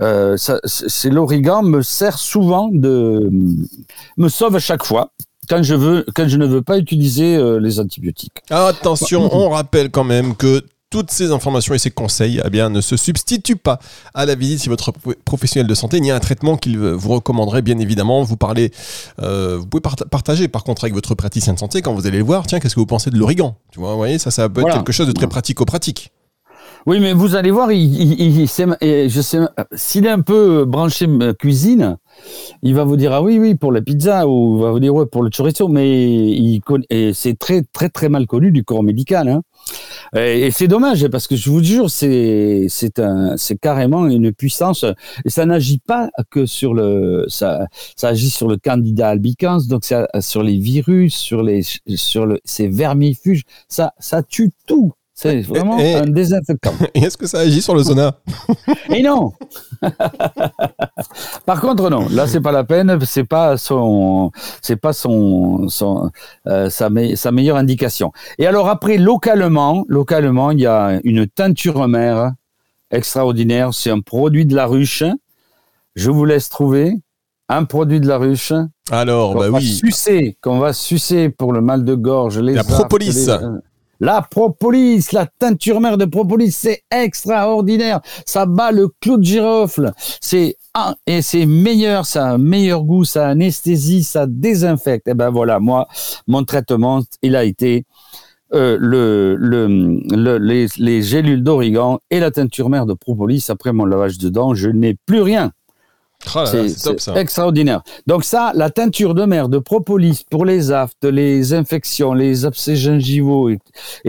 Euh, 0.00 0.36
l'origan 1.04 1.62
me 1.62 1.82
sert 1.82 2.18
souvent 2.18 2.68
de 2.72 3.30
me 4.16 4.28
sauve 4.28 4.56
à 4.56 4.60
chaque 4.60 4.84
fois 4.84 5.10
quand 5.48 5.62
je 5.62 5.74
veux, 5.74 6.04
quand 6.14 6.28
je 6.28 6.36
ne 6.36 6.46
veux 6.46 6.62
pas 6.62 6.78
utiliser 6.78 7.36
euh, 7.36 7.58
les 7.58 7.80
antibiotiques. 7.80 8.42
Attention, 8.50 9.34
on 9.34 9.50
rappelle 9.50 9.90
quand 9.90 10.04
même 10.04 10.34
que 10.34 10.62
toutes 10.94 11.10
ces 11.10 11.32
informations 11.32 11.74
et 11.74 11.78
ces 11.78 11.90
conseils 11.90 12.40
eh 12.44 12.50
bien, 12.50 12.70
ne 12.70 12.80
se 12.80 12.96
substituent 12.96 13.56
pas 13.56 13.80
à 14.14 14.26
la 14.26 14.36
visite 14.36 14.60
si 14.60 14.68
votre 14.68 14.92
professionnel 15.24 15.66
de 15.66 15.74
santé. 15.74 15.96
Il 15.96 16.06
y 16.06 16.12
a 16.12 16.14
un 16.14 16.20
traitement 16.20 16.56
qu'il 16.56 16.78
vous 16.78 17.08
recommanderait, 17.14 17.62
bien 17.62 17.78
évidemment. 17.78 18.22
Vous 18.22 18.36
parlez, 18.36 18.70
euh, 19.20 19.56
vous 19.58 19.66
pouvez 19.66 19.80
partager 19.80 20.46
par 20.46 20.62
contre 20.62 20.84
avec 20.84 20.94
votre 20.94 21.16
praticien 21.16 21.52
de 21.52 21.58
santé 21.58 21.82
quand 21.82 21.92
vous 21.94 22.06
allez 22.06 22.18
le 22.18 22.24
voir. 22.24 22.46
Tiens, 22.46 22.60
qu'est-ce 22.60 22.76
que 22.76 22.80
vous 22.80 22.86
pensez 22.86 23.10
de 23.10 23.18
l'origan? 23.18 23.56
Tu 23.72 23.80
vois, 23.80 23.90
vous 23.90 23.96
voyez, 23.96 24.18
ça, 24.18 24.30
ça 24.30 24.48
peut 24.48 24.60
être 24.60 24.72
quelque 24.72 24.92
chose 24.92 25.08
de 25.08 25.12
très 25.12 25.26
pratico-pratique. 25.26 26.12
Oui, 26.86 27.00
mais 27.00 27.14
vous 27.14 27.34
allez 27.34 27.50
voir, 27.50 27.72
il, 27.72 28.20
il, 28.20 28.46
je 28.46 29.20
sais, 29.22 29.38
s'il 29.72 30.04
est 30.04 30.10
un 30.10 30.20
peu 30.20 30.66
branché 30.66 31.06
cuisine, 31.38 31.96
il 32.62 32.74
va 32.74 32.84
vous 32.84 32.96
dire 32.96 33.12
ah 33.14 33.22
oui 33.22 33.38
oui 33.38 33.54
pour 33.54 33.72
la 33.72 33.80
pizza 33.80 34.28
ou 34.28 34.58
il 34.58 34.62
va 34.62 34.70
vous 34.70 34.80
dire 34.80 34.94
ouais 34.94 35.06
pour 35.06 35.22
le 35.22 35.30
chorizo, 35.30 35.68
mais 35.68 36.10
il 36.10 36.60
c'est 37.14 37.38
très 37.38 37.62
très 37.72 37.88
très 37.88 38.10
mal 38.10 38.26
connu 38.26 38.50
du 38.52 38.64
corps 38.64 38.82
médical. 38.82 39.28
Hein. 39.28 39.42
Et, 40.14 40.50
c'est 40.50 40.68
dommage 40.68 41.08
parce 41.08 41.26
que 41.26 41.36
je 41.36 41.48
vous 41.50 41.62
jure 41.62 41.90
c'est 41.90 42.66
c'est 42.68 42.98
un 42.98 43.36
c'est 43.38 43.56
carrément 43.56 44.06
une 44.06 44.32
puissance 44.32 44.84
et 45.24 45.30
ça 45.30 45.46
n'agit 45.46 45.78
pas 45.78 46.10
que 46.30 46.44
sur 46.44 46.74
le 46.74 47.24
ça 47.28 47.66
ça 47.96 48.08
agit 48.08 48.30
sur 48.30 48.46
le 48.46 48.58
candidat 48.58 49.08
albicans 49.08 49.60
donc 49.68 49.84
ça, 49.84 50.06
sur 50.20 50.42
les 50.42 50.58
virus 50.58 51.14
sur 51.14 51.42
les 51.42 51.62
sur 51.96 52.26
le 52.26 52.40
ces 52.44 52.68
vermifuges 52.68 53.44
ça 53.68 53.92
ça 53.98 54.22
tue 54.22 54.50
tout 54.66 54.92
c'est 55.16 55.42
vraiment 55.42 55.78
un 55.78 56.06
désinfectant. 56.06 56.72
Et 56.94 57.04
est-ce 57.04 57.16
que 57.16 57.28
ça 57.28 57.38
agit 57.38 57.62
sur 57.62 57.76
le 57.76 57.84
sauna 57.84 58.18
Et 58.90 59.00
non 59.00 59.32
Par 61.46 61.60
contre, 61.60 61.88
non. 61.88 62.08
Là, 62.10 62.26
c'est 62.26 62.40
pas 62.40 62.50
la 62.50 62.64
peine. 62.64 62.98
C'est 63.06 63.22
pas 63.22 63.56
son, 63.56 64.32
c'est 64.60 64.74
pas 64.74 64.92
son, 64.92 65.68
son 65.68 66.10
euh, 66.48 66.68
sa, 66.68 66.90
sa, 67.14 67.30
meilleure 67.30 67.56
indication. 67.56 68.10
Et 68.38 68.46
alors 68.48 68.68
après, 68.68 68.98
localement, 68.98 69.84
localement, 69.86 70.50
il 70.50 70.60
y 70.60 70.66
a 70.66 70.98
une 71.04 71.28
teinture 71.28 71.86
mère 71.86 72.32
extraordinaire. 72.90 73.72
C'est 73.72 73.90
un 73.90 74.00
produit 74.00 74.46
de 74.46 74.56
la 74.56 74.66
ruche. 74.66 75.04
Je 75.94 76.10
vous 76.10 76.24
laisse 76.24 76.48
trouver 76.48 76.92
un 77.48 77.64
produit 77.64 78.00
de 78.00 78.08
la 78.08 78.18
ruche. 78.18 78.52
Alors, 78.90 79.36
bah 79.36 79.46
oui. 79.52 79.62
Sucer, 79.62 80.36
qu'on 80.40 80.58
va 80.58 80.72
sucer 80.72 81.28
pour 81.28 81.52
le 81.52 81.60
mal 81.60 81.84
de 81.84 81.94
gorge. 81.94 82.40
Les 82.40 82.54
la 82.54 82.64
propolis. 82.64 83.28
La 84.00 84.22
propolis, 84.22 85.12
la 85.12 85.26
teinture 85.26 85.80
mère 85.80 85.98
de 85.98 86.04
propolis, 86.04 86.52
c'est 86.52 86.82
extraordinaire. 86.90 88.00
Ça 88.26 88.46
bat 88.46 88.72
le 88.72 88.88
clou 89.00 89.18
de 89.18 89.24
girofle. 89.24 89.92
C'est 90.20 90.56
et 91.06 91.22
c'est 91.22 91.46
meilleur, 91.46 92.04
ça 92.04 92.26
a 92.26 92.32
un 92.32 92.38
meilleur 92.38 92.82
goût, 92.82 93.04
ça 93.04 93.28
anesthésie, 93.28 94.02
ça 94.02 94.26
désinfecte. 94.26 95.06
Et 95.06 95.12
eh 95.12 95.14
ben 95.14 95.30
voilà, 95.30 95.60
moi, 95.60 95.86
mon 96.26 96.44
traitement, 96.44 97.02
il 97.22 97.36
a 97.36 97.44
été 97.44 97.84
euh, 98.54 98.76
le, 98.80 99.36
le, 99.36 100.38
les, 100.38 100.66
les 100.76 101.02
gélules 101.02 101.42
d'origan 101.42 102.00
et 102.10 102.18
la 102.18 102.30
teinture 102.32 102.70
mère 102.70 102.86
de 102.86 102.94
propolis. 102.94 103.46
Après 103.50 103.72
mon 103.72 103.84
lavage 103.84 104.18
de 104.18 104.28
dents, 104.28 104.54
je 104.54 104.68
n'ai 104.68 104.96
plus 105.06 105.22
rien. 105.22 105.52
Oh 106.34 106.44
c'est 106.46 107.16
extraordinaire. 107.16 107.82
Donc 108.06 108.24
ça, 108.24 108.52
la 108.54 108.70
teinture 108.70 109.14
de 109.14 109.24
mer 109.24 109.48
de 109.48 109.58
propolis 109.58 110.24
pour 110.30 110.44
les 110.44 110.72
aftes, 110.72 111.04
les 111.04 111.54
infections, 111.54 112.14
les 112.14 112.44
abcès 112.44 112.76
gingivaux 112.76 113.50
et, 113.50 113.58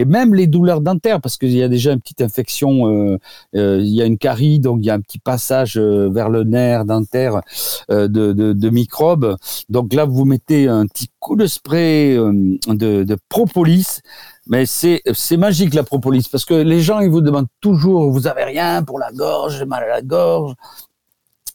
même 0.04 0.34
les 0.34 0.46
douleurs 0.46 0.80
dentaires, 0.80 1.20
parce 1.20 1.36
qu'il 1.36 1.52
y 1.52 1.62
a 1.62 1.68
déjà 1.68 1.92
une 1.92 2.00
petite 2.00 2.22
infection, 2.22 2.88
euh, 2.88 3.18
euh, 3.54 3.80
il 3.80 3.94
y 3.94 4.02
a 4.02 4.06
une 4.06 4.18
carie, 4.18 4.60
donc 4.60 4.78
il 4.80 4.86
y 4.86 4.90
a 4.90 4.94
un 4.94 5.00
petit 5.00 5.18
passage 5.18 5.76
euh, 5.76 6.08
vers 6.10 6.28
le 6.28 6.44
nerf 6.44 6.84
dentaire 6.84 7.40
de, 7.88 8.06
de, 8.06 8.70
microbes. 8.70 9.36
Donc 9.68 9.92
là, 9.94 10.04
vous 10.04 10.24
mettez 10.24 10.68
un 10.68 10.86
petit 10.86 11.08
coup 11.20 11.36
de 11.36 11.46
spray 11.46 12.16
de, 12.16 13.04
de 13.04 13.16
propolis. 13.28 14.00
Mais 14.48 14.64
c'est 14.64 15.02
c'est 15.12 15.36
magique 15.36 15.74
la 15.74 15.82
propolis 15.82 16.28
parce 16.30 16.44
que 16.44 16.54
les 16.54 16.80
gens 16.80 17.00
ils 17.00 17.10
vous 17.10 17.20
demandent 17.20 17.48
toujours 17.60 18.12
vous 18.12 18.28
avez 18.28 18.44
rien 18.44 18.84
pour 18.84 19.00
la 19.00 19.10
gorge, 19.10 19.58
j'ai 19.58 19.64
mal 19.64 19.82
à 19.82 19.88
la 19.88 20.02
gorge 20.02 20.54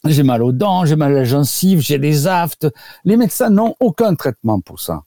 j'ai 0.05 0.23
mal 0.23 0.43
aux 0.43 0.51
dents, 0.51 0.85
j'ai 0.85 0.95
mal 0.95 1.11
à 1.11 1.15
la 1.15 1.23
gencive, 1.23 1.79
j'ai 1.81 1.99
des 1.99 2.27
aftes. 2.27 2.67
Les 3.05 3.17
médecins 3.17 3.49
n'ont 3.49 3.75
aucun 3.79 4.15
traitement 4.15 4.59
pour 4.59 4.79
ça. 4.79 5.03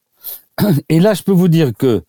Et 0.89 1.01
là, 1.01 1.15
je 1.15 1.23
peux 1.23 1.33
vous 1.33 1.49
dire 1.49 1.73
que 1.77 2.03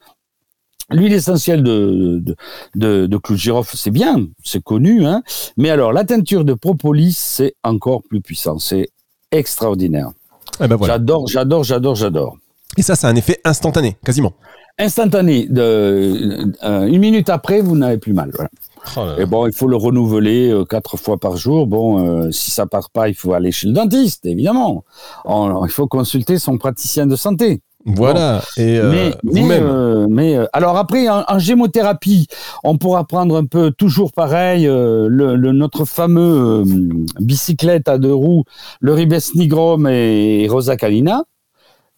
l'huile 0.91 1.13
essentielle 1.13 1.63
de, 1.63 2.19
de, 2.23 2.35
de, 2.75 3.05
de 3.07 3.17
clou 3.17 3.35
de 3.35 3.39
girofle, 3.39 3.75
c'est 3.75 3.91
bien, 3.91 4.27
c'est 4.43 4.63
connu, 4.63 5.05
hein. 5.05 5.23
Mais 5.57 5.69
alors, 5.69 5.93
la 5.93 6.03
teinture 6.03 6.45
de 6.45 6.53
propolis, 6.53 7.13
c'est 7.17 7.55
encore 7.63 8.03
plus 8.03 8.21
puissant. 8.21 8.59
C'est 8.59 8.89
extraordinaire. 9.31 10.11
Eh 10.61 10.67
ben 10.67 10.75
voilà. 10.75 10.95
J'adore, 10.95 11.27
j'adore, 11.27 11.63
j'adore, 11.63 11.95
j'adore. 11.95 12.37
Et 12.77 12.81
ça, 12.81 12.95
c'est 12.95 13.07
un 13.07 13.15
effet 13.15 13.39
instantané, 13.43 13.97
quasiment. 14.05 14.33
Instantané. 14.77 15.47
De, 15.49 16.53
euh, 16.63 16.85
une 16.87 16.99
minute 16.99 17.29
après, 17.29 17.61
vous 17.61 17.75
n'avez 17.75 17.97
plus 17.97 18.13
mal. 18.13 18.31
Voilà. 18.33 18.49
Oh 18.97 19.05
et 19.17 19.25
bon, 19.25 19.47
il 19.47 19.53
faut 19.53 19.67
le 19.67 19.75
renouveler 19.75 20.49
euh, 20.49 20.65
quatre 20.65 20.97
fois 20.97 21.17
par 21.17 21.37
jour. 21.37 21.67
Bon, 21.67 21.99
euh, 21.99 22.31
si 22.31 22.51
ça 22.51 22.65
part 22.65 22.89
pas, 22.89 23.09
il 23.09 23.15
faut 23.15 23.33
aller 23.33 23.51
chez 23.51 23.67
le 23.67 23.73
dentiste, 23.73 24.25
évidemment. 24.25 24.83
il 25.25 25.69
faut 25.69 25.87
consulter 25.87 26.37
son 26.37 26.57
praticien 26.57 27.05
de 27.07 27.15
santé. 27.15 27.61
Voilà. 27.87 28.41
Et 28.57 28.79
euh, 28.79 29.11
mais, 29.23 29.61
mais, 30.09 30.37
alors 30.53 30.75
après, 30.75 31.07
en, 31.07 31.37
gémothérapie, 31.37 32.27
on 32.63 32.77
pourra 32.77 33.03
prendre 33.03 33.37
un 33.37 33.45
peu 33.45 33.69
toujours 33.71 34.11
pareil 34.11 34.65
le, 34.65 35.35
notre 35.35 35.85
fameux 35.85 36.63
bicyclette 37.19 37.87
à 37.87 37.99
deux 37.99 38.13
roues, 38.13 38.43
le 38.79 38.93
ribes 38.93 39.13
nigrum 39.35 39.87
et 39.87 40.47
Rosa 40.49 40.77
Calina. 40.77 41.25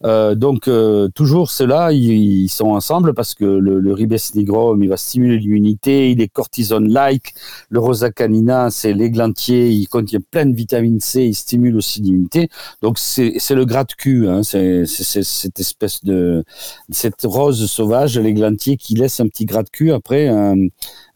Euh, 0.04 0.34
donc 0.36 0.68
euh, 0.68 1.08
toujours 1.08 1.50
ceux-là, 1.50 1.92
ils, 1.92 2.48
sont 2.48 2.68
ensemble 2.68 3.14
parce 3.14 3.34
que 3.34 3.44
le, 3.44 3.80
le 3.80 3.92
ribes 3.92 4.14
nigrum, 4.34 4.82
il 4.82 4.88
va 4.88 4.96
stimuler 4.96 5.38
l'immunité, 5.38 6.10
il 6.10 6.20
est 6.20 6.28
cortisone-like. 6.28 7.34
Le 7.68 7.80
rosa 7.80 8.10
canina, 8.10 8.70
c'est 8.70 8.92
l'églantier, 8.92 9.70
il 9.70 9.86
contient 9.88 10.20
plein 10.30 10.46
de 10.46 10.54
vitamine 10.54 11.00
C, 11.00 11.24
il 11.24 11.34
stimule 11.34 11.76
aussi 11.76 12.00
l'immunité. 12.00 12.48
Donc 12.82 12.98
c'est 12.98 13.32
le 13.50 13.64
gratte-cul, 13.64 14.28
hein, 14.28 14.42
c'est 14.42 14.86
cette 14.86 15.60
espèce 15.60 16.04
de 16.04 16.44
cette 16.90 17.22
rose 17.24 17.66
sauvage, 17.70 18.18
l'églantier, 18.18 18.76
qui 18.76 18.94
laisse 18.94 19.20
un 19.20 19.28
petit 19.28 19.46
gratte-cul 19.46 19.92
après 19.92 20.28
un, 20.28 20.56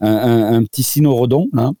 un, 0.01 0.53
un, 0.53 0.63
petit 0.63 0.83
cynorhodon, 0.83 1.47
là 1.53 1.71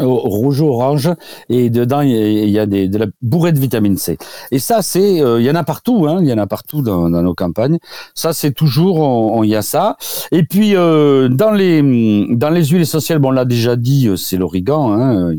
rouge 0.00 0.62
orange 0.62 1.10
et 1.48 1.70
dedans 1.70 2.00
il 2.00 2.48
y 2.48 2.58
a 2.58 2.66
des, 2.66 2.88
de 2.88 2.98
la 2.98 3.06
bourrée 3.22 3.52
de 3.52 3.58
vitamine 3.58 3.96
C. 3.96 4.18
Et 4.50 4.58
ça 4.58 4.82
c'est 4.82 5.20
euh, 5.20 5.40
il 5.40 5.46
y 5.46 5.50
en 5.50 5.54
a 5.54 5.64
partout 5.64 6.06
hein, 6.08 6.18
il 6.20 6.28
y 6.28 6.32
en 6.32 6.38
a 6.38 6.46
partout 6.46 6.82
dans, 6.82 7.10
dans 7.10 7.22
nos 7.22 7.34
campagnes. 7.34 7.78
Ça 8.14 8.32
c'est 8.32 8.52
toujours 8.52 9.44
il 9.44 9.50
y 9.50 9.56
a 9.56 9.62
ça. 9.62 9.96
Et 10.32 10.42
puis 10.44 10.76
euh, 10.76 11.28
dans 11.28 11.50
les 11.50 12.26
dans 12.30 12.50
les 12.50 12.64
huiles 12.66 12.82
essentielles 12.82 13.18
bon 13.18 13.28
on 13.28 13.32
l'a 13.32 13.44
déjà 13.44 13.76
dit 13.76 14.08
euh, 14.08 14.16
c'est 14.16 14.36
l'origan 14.36 14.92
hein, 14.92 15.34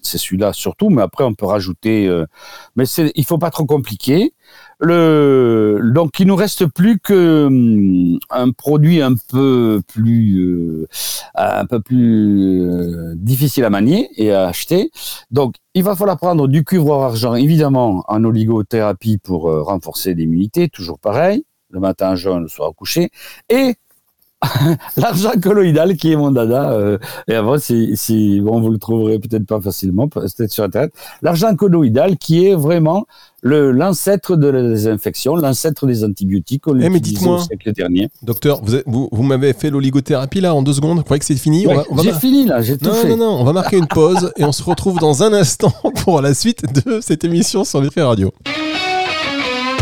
c'est 0.00 0.18
celui-là 0.18 0.52
surtout 0.52 0.90
mais 0.90 1.02
après 1.02 1.24
on 1.24 1.34
peut 1.34 1.46
rajouter 1.46 2.08
mais 2.76 2.86
c'est 2.86 3.10
il 3.14 3.24
faut 3.24 3.38
pas 3.38 3.50
trop 3.50 3.64
compliquer 3.64 4.32
donc 4.82 6.18
il 6.18 6.26
nous 6.26 6.36
reste 6.36 6.66
plus 6.66 6.98
que 6.98 7.46
hum, 7.46 8.18
un 8.30 8.50
produit 8.50 9.00
un 9.00 9.14
peu 9.28 9.80
plus 9.86 10.40
euh, 10.40 10.86
euh, 11.92 13.14
difficile 13.16 13.64
à 13.64 13.70
manier 13.70 14.10
et 14.16 14.32
à 14.32 14.48
acheter. 14.48 14.90
Donc 15.30 15.54
il 15.74 15.84
va 15.84 15.94
falloir 15.94 16.16
prendre 16.16 16.48
du 16.48 16.64
cuivre 16.64 16.94
argent 17.02 17.34
évidemment 17.34 18.04
en 18.08 18.24
oligothérapie 18.24 19.18
pour 19.18 19.48
euh, 19.48 19.62
renforcer 19.62 20.14
l'immunité, 20.14 20.68
toujours 20.68 20.98
pareil, 20.98 21.44
le 21.70 21.80
matin 21.80 22.14
jaune, 22.16 22.42
le 22.42 22.48
soir 22.48 22.70
au 22.70 22.72
coucher, 22.72 23.10
et 23.48 23.76
l'argent 24.96 25.32
colloïdal 25.40 25.96
qui 25.96 26.12
est 26.12 26.16
mon 26.16 26.30
dada. 26.30 26.72
Euh, 26.72 26.98
et 27.28 27.34
avant, 27.34 27.58
si, 27.58 27.96
si 27.96 28.40
bon, 28.40 28.60
vous 28.60 28.70
le 28.70 28.78
trouverez 28.78 29.18
peut-être 29.18 29.46
pas 29.46 29.60
facilement, 29.60 30.08
peut-être 30.08 30.50
sur 30.50 30.64
internet. 30.64 30.92
L'argent 31.22 31.54
colloïdal 31.54 32.16
qui 32.16 32.46
est 32.46 32.54
vraiment 32.54 33.06
le 33.42 33.72
l'ancêtre 33.72 34.36
de 34.36 34.46
la 34.46 34.62
désinfection, 34.62 35.36
l'ancêtre 35.36 35.86
des 35.86 36.04
antibiotiques. 36.04 36.66
On 36.66 36.78
eh 36.78 36.88
mais 36.88 37.00
dites-moi, 37.00 37.44
dernier. 37.76 38.08
Docteur, 38.22 38.60
vous, 38.62 38.78
vous, 38.86 39.08
vous 39.10 39.22
m'avez 39.22 39.52
fait 39.52 39.70
l'oligothérapie 39.70 40.40
là 40.40 40.54
en 40.54 40.62
deux 40.62 40.74
secondes? 40.74 40.98
Vous 40.98 41.04
croyez 41.04 41.20
que 41.20 41.26
c'est 41.26 41.36
fini? 41.36 41.66
J'ai 42.02 42.12
fini 42.12 42.46
là, 42.46 42.62
j'ai 42.62 42.78
tout 42.78 42.86
non, 42.86 42.94
fait. 42.94 43.08
Non, 43.08 43.16
non, 43.16 43.40
on 43.40 43.44
va 43.44 43.52
marquer 43.52 43.78
une 43.78 43.88
pause 43.88 44.32
et 44.36 44.44
on 44.44 44.52
se 44.52 44.62
retrouve 44.62 44.98
dans 44.98 45.22
un 45.22 45.32
instant 45.32 45.72
pour 46.04 46.20
la 46.20 46.34
suite 46.34 46.64
de 46.84 47.00
cette 47.00 47.24
émission 47.24 47.64
sur 47.64 47.80
Nutri 47.80 48.00
Radio. 48.00 48.32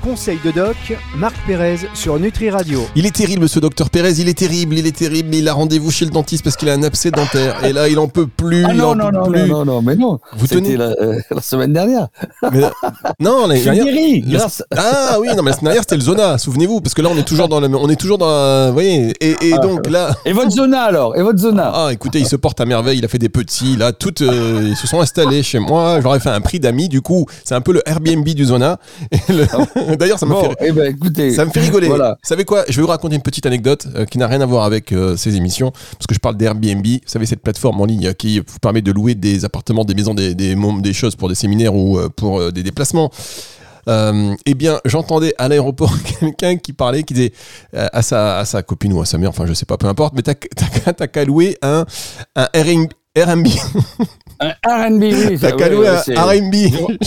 Conseil 0.03 0.39
de 0.45 0.51
doc, 0.51 0.77
Marc 1.17 1.35
Pérez 1.47 1.77
sur 1.95 2.19
Nutri 2.19 2.49
Radio. 2.49 2.87
Il 2.97 3.05
est 3.05 3.15
terrible 3.15 3.49
ce 3.49 3.59
docteur 3.59 3.91
Pérez, 3.91 4.15
il 4.19 4.29
est 4.29 4.39
terrible, 4.39 4.79
il 4.79 4.87
est 4.87 4.97
terrible, 4.97 5.35
il 5.35 5.47
a 5.49 5.53
rendez-vous 5.53 5.91
chez 5.91 6.05
le 6.07 6.11
dentiste 6.11 6.43
parce 6.43 6.57
qu'il 6.57 6.69
a 6.71 6.73
un 6.73 6.83
abcès 6.83 7.11
dentaire 7.11 7.65
et 7.65 7.73
là 7.73 7.89
il 7.89 7.99
en 7.99 8.09
peut 8.09 8.27
plus. 8.27 8.65
Ah 8.67 8.73
non, 8.73 8.95
non, 8.95 9.11
non, 9.11 9.29
non, 9.29 9.47
non, 9.47 9.65
non, 9.65 9.83
mais 9.83 9.97
non. 9.97 10.19
Vous 10.37 10.47
tenez 10.47 10.77
la, 10.77 10.95
euh, 11.01 11.21
la, 11.31 11.43
semaine 11.43 11.73
dernière. 11.73 12.09
Mais, 12.51 12.63
non, 13.21 13.47
l'année 13.47 13.63
dernière. 13.63 14.23
grâce... 14.27 14.63
Ah 14.75 15.19
oui, 15.21 15.29
non, 15.37 15.43
mais 15.43 15.51
la 15.51 15.57
semaine 15.57 15.65
dernière 15.65 15.83
c'était 15.83 15.97
le 15.97 16.03
zona, 16.03 16.39
souvenez-vous, 16.39 16.81
parce 16.81 16.95
que 16.95 17.03
là 17.03 17.11
on 17.13 17.17
est 17.17 17.27
toujours 17.27 17.49
dans 17.49 17.61
le, 17.61 17.69
on 17.69 17.89
est 17.89 18.01
toujours 18.01 18.19
dans, 18.19 18.69
vous 18.69 18.73
voyez, 18.73 19.13
et, 19.21 19.37
et 19.43 19.53
ah. 19.53 19.59
donc 19.59 19.89
là. 19.89 20.15
Et 20.25 20.33
votre 20.33 20.51
zona 20.51 20.83
alors, 20.83 21.17
et 21.17 21.23
votre 21.23 21.39
zona. 21.39 21.71
Ah, 21.75 21.89
écoutez, 21.93 22.21
il 22.21 22.27
se 22.27 22.37
porte 22.37 22.61
à 22.61 22.65
merveille, 22.65 22.99
il 22.99 23.05
a 23.05 23.09
fait 23.09 23.19
des 23.19 23.29
petits, 23.29 23.77
là, 23.77 23.93
toutes, 23.93 24.23
euh, 24.23 24.67
ils 24.67 24.77
se 24.77 24.87
sont 24.87 25.01
installés 25.01 25.43
chez 25.43 25.59
moi, 25.59 26.01
j'aurais 26.01 26.21
fait 26.21 26.31
un 26.31 26.41
prix 26.41 26.59
d'amis, 26.59 26.89
du 26.89 27.03
coup, 27.03 27.27
c'est 27.45 27.55
un 27.55 27.61
peu 27.61 27.73
le 27.73 27.83
Airbnb 27.87 28.27
du 28.27 28.45
zona. 28.45 28.79
Et 29.13 29.33
le... 29.33 29.47
D'ailleurs, 29.99 30.19
ça 30.19 30.27
m'a 30.27 30.35
Bon, 30.35 30.51
fait, 30.51 30.57
eh 30.69 30.73
ben, 30.73 30.95
écoutez, 30.95 31.33
ça 31.33 31.45
me 31.45 31.51
fait 31.51 31.61
rigoler. 31.61 31.89
Voilà. 31.89 32.11
Vous 32.23 32.29
savez 32.29 32.45
quoi 32.45 32.65
Je 32.69 32.77
vais 32.77 32.83
vous 32.83 32.89
raconter 32.89 33.17
une 33.17 33.23
petite 33.23 33.47
anecdote 33.47 33.87
euh, 33.95 34.05
qui 34.05 34.19
n'a 34.19 34.27
rien 34.27 34.41
à 34.41 34.47
voir 34.47 34.65
avec 34.65 34.93
euh, 34.93 35.17
ces 35.17 35.37
émissions, 35.37 35.71
parce 35.71 36.07
que 36.09 36.15
je 36.15 36.21
parle 36.21 36.37
d'Airbnb. 36.37 36.85
Vous 36.87 36.99
savez, 37.07 37.27
cette 37.27 37.43
plateforme 37.43 37.81
en 37.81 37.85
ligne 37.85 38.09
euh, 38.09 38.13
qui 38.13 38.39
vous 38.41 38.59
permet 38.61 38.83
de 38.83 38.93
louer 38.93 39.15
des 39.15 39.45
appartements, 39.45 39.85
des 39.85 39.95
maisons, 39.95 40.15
des, 40.15 40.35
des, 40.35 40.55
mom- 40.55 40.83
des 40.83 40.93
choses 40.93 41.17
pour 41.17 41.29
des 41.29 41.35
séminaires 41.35 41.75
ou 41.75 41.99
euh, 41.99 42.09
pour 42.09 42.53
des 42.53 42.63
déplacements. 42.63 43.11
Euh, 43.89 44.35
eh 44.45 44.55
bien, 44.55 44.79
j'entendais 44.85 45.35
à 45.39 45.49
l'aéroport 45.49 45.93
quelqu'un 46.21 46.57
qui 46.59 46.73
parlait, 46.75 47.03
qui 47.03 47.15
disait 47.15 47.33
euh, 47.75 47.89
à, 47.93 48.03
sa, 48.03 48.39
à 48.39 48.45
sa 48.45 48.63
copine 48.63 48.93
ou 48.93 49.01
à 49.01 49.07
sa 49.07 49.17
mère, 49.17 49.31
enfin 49.31 49.47
je 49.47 49.55
sais 49.55 49.65
pas, 49.65 49.79
peu 49.79 49.87
importe, 49.87 50.13
mais 50.15 50.23
t'as 50.23 50.35
qu'à 51.07 51.25
louer 51.25 51.57
un, 51.63 51.87
un 52.37 52.49
Airbnb. 52.53 52.89
Un 53.17 53.27
R&B, 54.65 55.03
oui. 55.03 55.39
T'as 55.41 55.51
qu'à 55.53 55.69
louer 55.69 55.89
un 55.89 55.97
R&B. 55.99 56.55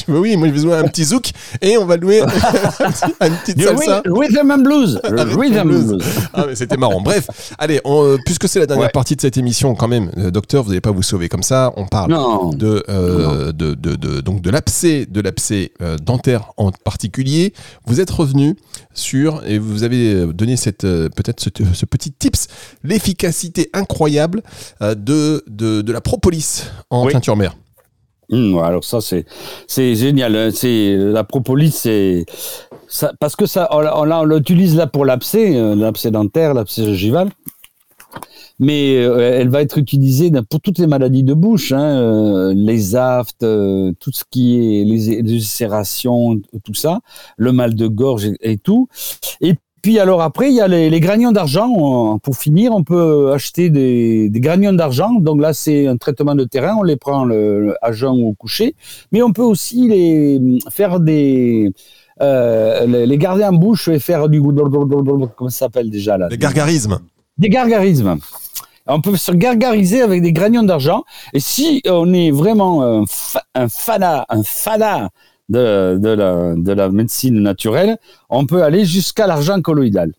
Oui, 0.10 0.36
moi 0.36 0.50
je 0.50 0.53
vais 0.53 0.60
louer 0.60 0.75
un 0.75 0.83
petit 0.83 1.05
zouk 1.05 1.31
et 1.62 1.77
on 1.77 1.86
va 1.86 1.95
louer 1.95 2.19
un 2.22 2.27
petit- 2.27 3.13
une 3.22 3.36
petite 3.38 3.62
salsa. 3.63 4.01
rhythm- 4.05 4.51
and 4.51 4.57
blues. 4.60 5.00
Rhythm 5.03 5.63
blues. 5.69 5.98
Ah 6.33 6.43
mais 6.48 6.55
c'était 6.55 6.75
marrant. 6.75 7.00
Bref, 7.01 7.27
allez, 7.57 7.79
on, 7.86 8.03
euh, 8.03 8.17
puisque 8.25 8.50
c'est 8.50 8.60
la 8.60 8.65
dernière 8.65 8.88
Ouais. 8.88 8.91
partie 8.91 9.15
de 9.15 9.22
cette 9.22 9.38
émission 9.38 9.74
quand 9.75 9.88
même, 9.88 10.12
euh, 10.17 10.29
docteur, 10.29 10.62
vous 10.63 10.69
n'allez 10.72 10.81
pas 10.81 10.91
vous 10.91 11.01
sauver 11.03 11.29
comme 11.29 11.41
ça. 11.41 11.72
On 11.77 11.88
parle 11.88 12.12
Non. 12.12 12.50
de, 12.50 12.83
euh, 12.89 13.53
de, 13.53 13.74
de, 13.74 13.95
de- 13.95 14.19
donc 14.22 14.41
de 14.41 14.50
l'abcès, 14.50 15.05
de 15.10 15.22
l'abcès 15.22 15.72
euh, 15.81 15.95
dentaire 15.98 16.51
en 16.57 16.72
particulier. 16.72 17.53
Vous 17.88 18.01
êtes 18.01 18.12
revenu 18.12 18.57
sur 18.93 19.41
et 19.48 19.57
vous 19.57 19.83
avez 19.83 20.25
donné 20.33 20.57
cette 20.57 20.81
peut-être 20.81 21.39
ce, 21.39 21.50
ce 21.74 21.86
petit 21.86 22.12
tips, 22.12 22.48
l'efficacité 22.83 23.69
incroyable 23.74 24.43
euh, 24.81 24.93
de, 24.95 25.43
de 25.48 25.92
de 25.93 25.97
la 25.97 26.01
propolis 26.01 26.65
en 26.89 27.05
Oui. 27.05 27.13
teinture 27.13 27.35
mère. 27.35 27.55
Ouais, 28.31 28.62
alors 28.63 28.83
ça 28.83 29.00
c'est 29.00 29.25
c'est 29.67 29.93
génial. 29.95 30.35
hein. 30.35 30.50
C'est 30.51 30.95
la 30.97 31.23
propolis, 31.23 31.69
c'est 31.71 32.25
parce 33.19 33.35
que 33.35 33.45
ça 33.45 33.67
on, 33.71 33.85
on 33.85 34.23
l'utilise 34.23 34.75
là 34.75 34.88
pour 34.88 35.05
l'abcès, 35.05 35.55
euh, 35.55 35.75
l'abcès 35.75 36.09
dentaire, 36.09 36.55
l'abcès 36.55 36.83
gingival. 36.85 37.29
Mais 38.59 38.95
euh, 38.97 39.39
elle 39.39 39.50
va 39.50 39.62
être 39.62 39.77
utilisée 39.77 40.31
pour 40.50 40.62
toutes 40.62 40.77
les 40.79 40.88
maladies 40.88 41.23
de 41.23 41.33
bouche, 41.33 41.71
hein, 41.73 41.83
euh, 42.00 42.53
les 42.55 42.95
aftes, 42.95 43.43
euh, 43.43 43.91
tout 44.00 44.12
ce 44.12 44.23
qui 44.29 44.55
est 44.57 44.83
les, 44.85 45.21
les 45.21 45.33
ulcérations, 45.35 46.39
tout 46.63 46.73
ça, 46.75 47.01
le 47.38 47.51
mal 47.51 47.75
de 47.75 47.88
gorge 47.88 48.25
et, 48.25 48.38
et 48.41 48.57
tout. 48.57 48.88
Et 49.41 49.55
puis 49.83 49.99
alors 49.99 50.21
après, 50.23 50.49
il 50.49 50.55
y 50.55 50.61
a 50.61 50.67
les, 50.67 50.89
les 50.89 50.99
d'argent. 51.31 52.17
Pour 52.23 52.35
finir, 52.37 52.71
on 52.73 52.83
peut 52.83 53.31
acheter 53.33 53.69
des, 53.69 54.29
des 54.29 54.39
d'argent. 54.73 55.11
Donc 55.19 55.39
là, 55.41 55.53
c'est 55.53 55.85
un 55.85 55.97
traitement 55.97 56.33
de 56.33 56.45
terrain. 56.45 56.75
On 56.79 56.83
les 56.83 56.95
prend 56.95 57.25
le, 57.25 57.59
le- 57.65 57.75
à 57.81 57.91
jeun 57.91 58.15
ou 58.21 58.29
au 58.29 58.33
coucher. 58.33 58.73
Mais 59.11 59.21
on 59.21 59.31
peut 59.31 59.43
aussi 59.53 59.87
les 59.89 60.41
faire 60.71 60.99
des 60.99 61.71
euh, 62.21 62.85
les, 62.87 63.05
les 63.05 63.17
garder 63.17 63.43
en 63.43 63.53
bouche 63.53 63.89
et 63.89 63.99
faire 63.99 64.29
du 64.29 64.41
comment 65.35 65.49
ça 65.49 65.65
s'appelle 65.65 65.89
déjà 65.89 66.17
là? 66.17 66.29
Les 66.29 66.37
gargarismes. 66.37 66.99
des 67.37 67.49
gargarismes. 67.49 68.17
On 68.85 69.01
peut 69.01 69.15
se 69.15 69.31
gargariser 69.31 70.01
avec 70.01 70.21
des 70.21 70.33
granions 70.33 70.63
d'argent. 70.63 71.03
Et 71.33 71.39
si 71.39 71.81
on 71.87 72.13
est 72.13 72.31
vraiment 72.31 72.83
un, 72.83 73.05
fa- 73.07 73.45
un 73.55 74.43
fanat 74.43 75.09
de, 75.53 75.98
de, 75.98 76.10
la, 76.10 76.53
de 76.55 76.74
la 76.74 76.89
médecine 76.89 77.39
naturelle, 77.39 77.98
on 78.29 78.45
peut 78.45 78.63
aller 78.63 78.83
jusqu'à 78.86 79.27
l'argent 79.27 79.62
colloïdal. 79.62 80.12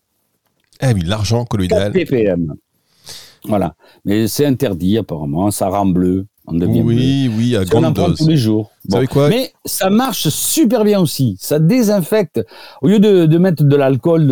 Ah 0.79 0.91
oui, 0.93 1.01
l'argent 1.05 1.41
4 1.43 1.49
colloïdal. 1.49 1.91
ppm. 1.91 2.53
Voilà. 3.47 3.75
Mais 4.05 4.27
c'est 4.27 4.45
interdit 4.45 4.97
apparemment. 4.97 5.51
Ça 5.51 5.67
rend 5.69 5.85
bleu. 5.85 6.25
On 6.47 6.53
devient 6.53 6.81
bleu. 6.81 6.95
Oui, 6.95 7.31
oui, 7.35 7.55
à 7.55 7.61
on 7.61 7.63
en 7.63 7.81
grande 7.81 7.95
prend 7.95 8.07
dose. 8.09 8.17
tous 8.19 8.27
les 8.27 8.37
jours. 8.37 8.71
Quoi 9.09 9.29
Mais 9.29 9.51
ça 9.65 9.89
marche 9.89 10.29
super 10.29 10.83
bien 10.83 10.99
aussi. 10.99 11.37
Ça 11.39 11.57
désinfecte. 11.59 12.45
Au 12.81 12.87
lieu 12.87 12.99
de, 12.99 13.25
de 13.25 13.37
mettre 13.37 13.63
de 13.63 13.75
l'alcool 13.75 14.27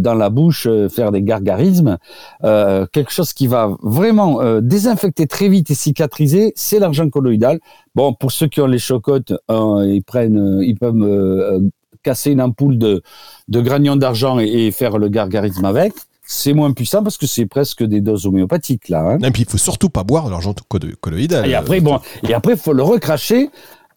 dans 0.00 0.14
la 0.14 0.30
bouche, 0.30 0.66
euh, 0.68 0.88
faire 0.88 1.12
des 1.12 1.22
gargarismes, 1.22 1.98
euh, 2.42 2.86
quelque 2.92 3.12
chose 3.12 3.32
qui 3.32 3.46
va 3.46 3.76
vraiment 3.82 4.40
euh, 4.40 4.60
désinfecter 4.60 5.26
très 5.28 5.48
vite 5.48 5.70
et 5.70 5.74
cicatriser, 5.74 6.52
c'est 6.56 6.80
l'argent 6.80 7.08
colloïdal. 7.08 7.60
Bon, 7.94 8.12
pour 8.12 8.32
ceux 8.32 8.48
qui 8.48 8.60
ont 8.60 8.66
les 8.66 8.78
chocottes, 8.78 9.32
euh, 9.50 9.86
ils 9.86 10.02
prennent, 10.02 10.60
ils 10.62 10.76
peuvent 10.76 11.62
casser 12.02 12.32
une 12.32 12.42
ampoule 12.42 12.78
de, 12.78 13.02
de 13.48 13.96
d'argent 13.96 14.38
et, 14.40 14.46
et 14.66 14.70
faire 14.72 14.98
le 14.98 15.08
gargarisme 15.08 15.64
avec. 15.64 15.92
C'est 16.26 16.52
moins 16.54 16.72
puissant 16.72 17.02
parce 17.02 17.16
que 17.18 17.26
c'est 17.26 17.46
presque 17.46 17.82
des 17.84 18.00
doses 18.00 18.26
homéopathiques 18.26 18.88
là. 18.88 19.00
Hein. 19.12 19.18
Et 19.22 19.30
puis 19.30 19.42
il 19.42 19.48
faut 19.48 19.58
surtout 19.58 19.90
pas 19.90 20.04
boire 20.04 20.26
de 20.26 20.30
l'argent 20.30 20.54
co- 20.68 20.78
colloïdal. 21.00 21.46
Et 21.48 21.54
après, 21.54 21.80
bon, 21.80 22.00
et 22.28 22.32
après, 22.34 22.56
faut 22.56 22.72
le 22.72 22.82
recracher 22.82 23.50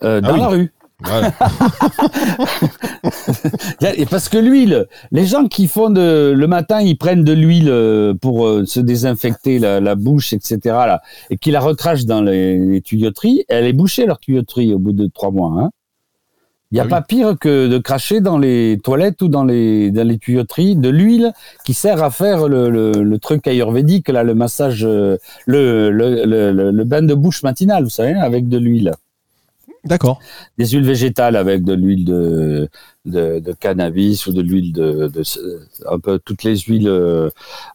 euh, 0.03 0.19
dans 0.21 0.29
Ah 0.29 0.33
oui. 0.33 0.39
la 0.39 0.47
rue. 0.47 0.73
Voilà. 1.03 1.31
Et 3.95 4.05
parce 4.07 4.29
que 4.29 4.37
l'huile, 4.37 4.87
les 5.11 5.25
gens 5.25 5.45
qui 5.47 5.67
font 5.67 5.89
de, 5.89 6.33
le 6.35 6.47
matin, 6.47 6.81
ils 6.81 6.97
prennent 6.97 7.23
de 7.23 7.33
l'huile 7.33 7.69
euh, 7.69 8.13
pour 8.15 8.47
euh, 8.47 8.65
se 8.65 8.79
désinfecter 8.79 9.59
la, 9.59 9.79
la 9.79 9.95
bouche, 9.95 10.33
etc. 10.33 10.57
Là, 10.65 11.01
et 11.29 11.37
qui 11.37 11.51
la 11.51 11.59
recrachent 11.59 12.05
dans 12.05 12.21
les, 12.21 12.57
les 12.57 12.81
tuyauteries, 12.81 13.45
elle 13.47 13.65
est 13.65 13.73
bouchée 13.73 14.05
leur 14.07 14.17
tuyauterie 14.19 14.73
au 14.73 14.79
bout 14.79 14.91
de 14.93 15.07
trois 15.07 15.29
mois. 15.31 15.53
Hein. 15.61 15.69
Il 16.71 16.75
n'y 16.75 16.79
a 16.79 16.83
Ah 16.83 16.85
oui. 16.85 16.89
pas 16.89 17.01
pire 17.01 17.35
que 17.39 17.67
de 17.69 17.77
cracher 17.77 18.19
dans 18.19 18.37
les 18.37 18.77
toilettes 18.83 19.21
ou 19.21 19.29
dans 19.29 19.45
les, 19.45 19.89
dans 19.91 20.05
les 20.05 20.17
tuyauteries 20.17 20.75
de 20.75 20.89
l'huile 20.89 21.31
qui 21.63 21.73
sert 21.73 22.03
à 22.03 22.11
faire 22.11 22.47
le, 22.49 22.69
le, 22.69 22.91
le 23.03 23.19
truc 23.19 23.47
ayurvédique, 23.47 24.09
là, 24.09 24.23
le 24.23 24.35
massage, 24.35 24.83
euh, 24.83 25.17
le, 25.45 25.89
le, 25.91 26.83
bain 26.83 27.03
de 27.03 27.13
bouche 27.13 27.41
matinal, 27.43 27.83
vous 27.85 27.89
savez, 27.89 28.13
avec 28.15 28.49
de 28.49 28.57
l'huile 28.57 28.91
D'accord. 29.85 30.19
des 30.57 30.65
huiles 30.67 30.83
végétales 30.83 31.37
avec 31.37 31.63
de 31.63 31.73
l'huile 31.73 32.03
de, 32.03 32.67
de, 33.05 33.39
de 33.39 33.51
cannabis 33.53 34.27
ou 34.27 34.33
de 34.33 34.41
l'huile 34.41 34.73
de, 34.73 35.07
de 35.07 35.23
un 35.89 35.99
peu 35.99 36.19
toutes 36.19 36.43
les 36.43 36.57
huiles 36.57 36.89
euh, 36.89 37.29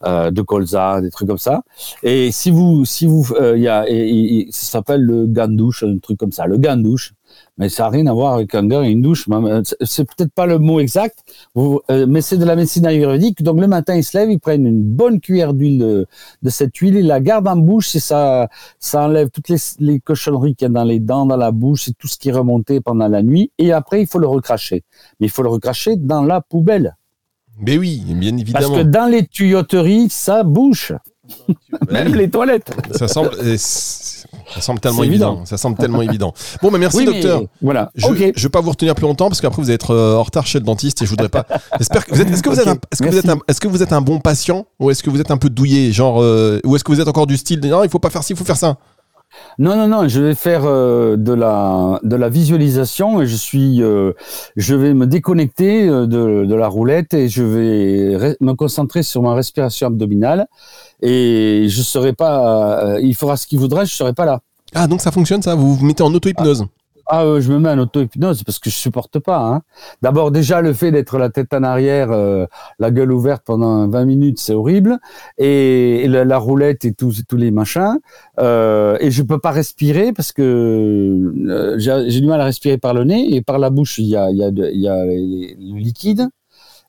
euh, 0.05 0.31
de 0.31 0.43
colza, 0.43 1.01
des 1.01 1.11
trucs 1.11 1.29
comme 1.29 1.39
ça. 1.39 1.63
Et 2.03 2.31
si 2.31 2.51
vous 2.51 2.85
si 2.85 3.07
vous 3.07 3.27
euh, 3.41 3.57
il 3.57 3.63
y 3.63 3.69
a 3.69 3.89
et- 3.89 3.95
et- 3.95 4.41
et 4.41 4.53
ça 4.53 4.67
s'appelle 4.67 5.01
le 5.01 5.27
gandouche, 5.27 5.85
un 5.85 5.97
truc 5.97 6.19
comme 6.19 6.33
ça, 6.33 6.47
le 6.47 6.59
gandouche. 6.59 7.15
Mais 7.59 7.69
ça 7.69 7.85
n'a 7.85 7.89
rien 7.91 8.07
à 8.07 8.13
voir 8.13 8.35
avec 8.35 8.55
un 8.55 8.67
gars 8.67 8.83
et 8.83 8.91
une 8.91 9.03
douche. 9.03 9.27
euh, 9.31 9.63
c'est- 9.83 10.05
peut-être 10.05 10.33
pas 10.33 10.47
le 10.47 10.59
mot 10.59 10.81
exact, 10.81 11.19
euh, 11.57 12.07
mais 12.09 12.21
c'est 12.23 12.37
de 12.39 12.45
la 12.45 12.57
médecine 12.57 12.87
ayurvédique. 12.87 13.43
Donc 13.43 13.61
le 13.61 13.67
matin, 13.67 13.95
ils 13.95 14.05
se 14.05 14.17
lèvent, 14.17 14.31
ils 14.31 14.41
prennent 14.41 14.67
une 14.67 14.83
bonne 14.83 15.21
cuillère 15.21 15.53
d'huile 15.55 15.79
de, 15.79 16.07
de 16.43 16.51
cette 16.51 16.77
huile, 16.79 16.97
ils 16.97 17.07
la 17.07 17.21
gardent 17.21 17.49
en 17.49 17.57
bouche 17.57 17.95
et 17.95 18.01
ça, 18.01 18.49
ça 18.79 19.05
enlève 19.05 19.31
toutes 19.31 19.49
les, 19.49 19.59
les 19.81 20.01
cochonneries 20.01 20.55
qu'il 20.57 20.67
y 20.67 20.71
a 20.71 20.73
dans 20.73 20.85
les 20.85 20.99
dents, 21.01 21.27
dans 21.27 21.37
la 21.37 21.51
bouche 21.53 21.89
et 21.89 21.93
tout 21.93 22.09
ce 22.09 22.17
qui 22.19 22.31
est 22.31 22.33
remonté 22.33 22.81
pendant 22.81 23.09
la 23.09 23.23
nuit. 23.23 23.51
Et 23.59 23.73
après, 23.73 24.01
il 24.01 24.07
faut 24.07 24.19
le 24.19 24.27
recracher. 24.29 24.85
Mais 25.21 25.27
il 25.27 25.31
faut 25.31 25.43
le 25.43 25.49
recracher 25.51 25.97
dans 25.97 26.23
la 26.23 26.41
poubelle. 26.41 26.97
Mais 27.61 27.77
oui, 27.79 28.03
bien 28.07 28.31
Parce 28.31 28.41
évidemment. 28.65 28.77
que 28.77 28.83
dans 28.83 29.07
les 29.11 29.27
tuyauteries, 29.27 30.09
ça 30.09 30.43
bouche. 30.43 30.93
Même 31.91 32.15
les 32.15 32.29
toilettes. 32.31 32.73
Ça 32.93 33.07
semble, 33.09 33.31
ça 34.55 34.61
semble 34.61 34.81
tellement 34.81 35.03
évident. 35.03 35.33
évident. 35.33 35.47
Ça 35.47 35.57
semble 35.57 35.77
tellement 35.77 36.03
évident. 36.03 36.33
Bon, 36.63 36.71
bah 36.71 36.79
merci 36.79 36.99
Oui, 36.99 37.07
mais 37.07 37.21
docteur. 37.21 37.43
Voilà. 37.61 37.91
Je, 37.95 38.07
je 38.35 38.43
vais 38.43 38.49
pas 38.49 38.61
vous 38.61 38.71
retenir 38.71 38.95
plus 38.95 39.07
longtemps 39.07 39.29
parce 39.29 39.41
qu'après 39.41 39.63
vous 39.63 39.69
allez 39.69 39.75
être 39.75 39.93
euh, 39.93 40.17
en 40.17 40.23
retard 40.23 40.47
chez 40.47 40.59
le 40.59 40.65
dentiste 40.65 41.03
et 41.03 41.05
je 41.05 41.11
voudrais 41.11 41.29
pas. 41.29 41.47
J'espère 41.79 42.07
que 42.07 42.15
vous 42.15 42.21
êtes. 42.21 42.29
Que 42.29 42.33
que 42.33 43.43
est-ce 43.49 43.61
que 43.61 43.69
vous 43.69 43.83
êtes 43.83 43.93
un 43.93 44.01
bon 44.01 44.21
patient 44.21 44.67
ou 44.79 44.91
est-ce 44.91 45.03
que 45.03 45.11
vous 45.11 45.21
êtes 45.21 45.31
un 45.31 45.37
peu 45.37 45.51
douillé, 45.51 45.93
genre, 45.93 46.23
euh, 46.23 46.61
ou 46.65 46.77
est-ce 46.77 46.85
que 46.85 46.93
vous 46.93 47.01
êtes 47.01 47.09
encore 47.09 47.27
du 47.27 47.37
style 47.37 47.61
de, 47.61 47.69
non, 47.69 47.85
il 47.85 47.91
faut 47.91 47.99
pas 47.99 48.11
faire 48.11 48.23
ci, 48.23 48.33
il 48.33 48.37
faut 48.37 48.45
faire 48.45 48.57
ça? 48.57 48.77
Non, 49.59 49.77
non, 49.77 49.89
non, 49.89 50.09
je 50.09 50.21
vais 50.21 50.35
faire 50.35 50.63
euh, 50.65 51.17
de 51.17 51.33
la 51.33 52.01
de 52.03 52.17
la 52.17 52.29
visualisation 52.29 53.21
et 53.21 53.27
je 53.27 53.37
suis, 53.37 53.83
euh, 53.83 54.13
je 54.57 54.75
vais 54.75 54.95
me 54.95 55.07
déconnecter 55.07 55.89
euh, 55.89 56.07
de, 56.07 56.45
de 56.45 56.55
la 56.55 56.69
roulette 56.69 57.15
et 57.15 57.29
je 57.29 57.43
vais 57.43 58.37
me 58.41 58.53
concentrer 58.55 59.03
sur 59.03 59.23
ma 59.23 59.35
respiration 59.35 59.87
abdominale. 59.89 60.47
Et 61.03 61.67
je 61.69 61.83
serai 61.83 62.13
pas, 62.13 62.99
il 63.01 63.15
fera 63.15 63.37
ce 63.37 63.47
qu'il 63.47 63.59
voudra, 63.59 63.85
je 63.85 63.93
serai 63.95 64.13
pas 64.13 64.25
là. 64.25 64.41
Ah, 64.75 64.87
donc 64.87 65.01
ça 65.01 65.11
fonctionne 65.11 65.43
ça? 65.43 65.55
Vous 65.55 65.75
vous 65.75 65.85
mettez 65.85 66.03
en 66.03 66.15
auto-hypnose? 66.15 66.67
Euh, 67.13 67.41
je 67.41 67.53
me 67.53 67.59
mets 67.59 67.71
en 67.71 67.79
auto-hypnose 67.79 68.43
parce 68.45 68.59
que 68.59 68.71
je 68.71 68.77
supporte 68.77 69.19
pas. 69.19 69.39
Hein. 69.39 69.63
D'abord, 70.03 70.31
déjà, 70.31 70.61
le 70.61 70.73
fait 70.73 70.91
d'être 70.91 71.19
la 71.19 71.31
tête 71.31 71.53
en 71.53 71.63
arrière, 71.63 72.11
euh, 72.11 72.47
la 72.79 72.91
gueule 72.91 73.13
ouverte 73.13 73.43
pendant 73.45 73.89
20 73.89 74.05
minutes, 74.05 74.39
c'est 74.41 74.55
horrible. 74.55 74.99
Et, 75.39 76.07
la, 76.09 76.39
roulette 76.39 76.85
et 76.85 76.93
tous 76.93 77.23
tous 77.29 77.37
les 77.37 77.51
machins. 77.51 77.99
Euh, 78.39 78.97
et 79.01 79.11
je 79.11 79.23
peux 79.23 79.39
pas 79.39 79.51
respirer 79.51 80.13
parce 80.13 80.33
que 80.33 80.43
euh, 80.43 81.79
j'ai 81.79 82.21
du 82.21 82.27
mal 82.27 82.41
à 82.41 82.45
respirer 82.45 82.79
par 82.79 82.95
le 82.95 83.05
nez 83.05 83.35
et 83.35 83.43
par 83.43 83.59
la 83.59 83.71
bouche, 83.71 83.99
il 83.99 84.07
y 84.07 84.17
a, 84.17 84.31
il 84.31 84.37
y 84.37 84.45
a, 84.45 84.49
il 84.49 84.81
y 84.81 84.89
a 84.89 85.05
le 85.05 85.79
liquide 85.79 86.29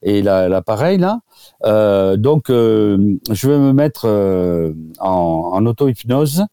et 0.03 0.21
la- 0.21 0.49
l'appareil 0.49 0.97
là. 0.97 1.19
Euh, 1.65 2.17
donc, 2.17 2.49
euh, 2.49 2.97
je 3.31 3.49
vais 3.49 3.57
me 3.57 3.73
mettre 3.73 4.05
euh, 4.05 4.73
en, 4.99 5.51
en 5.53 5.65
auto-hypnose. 5.65 6.43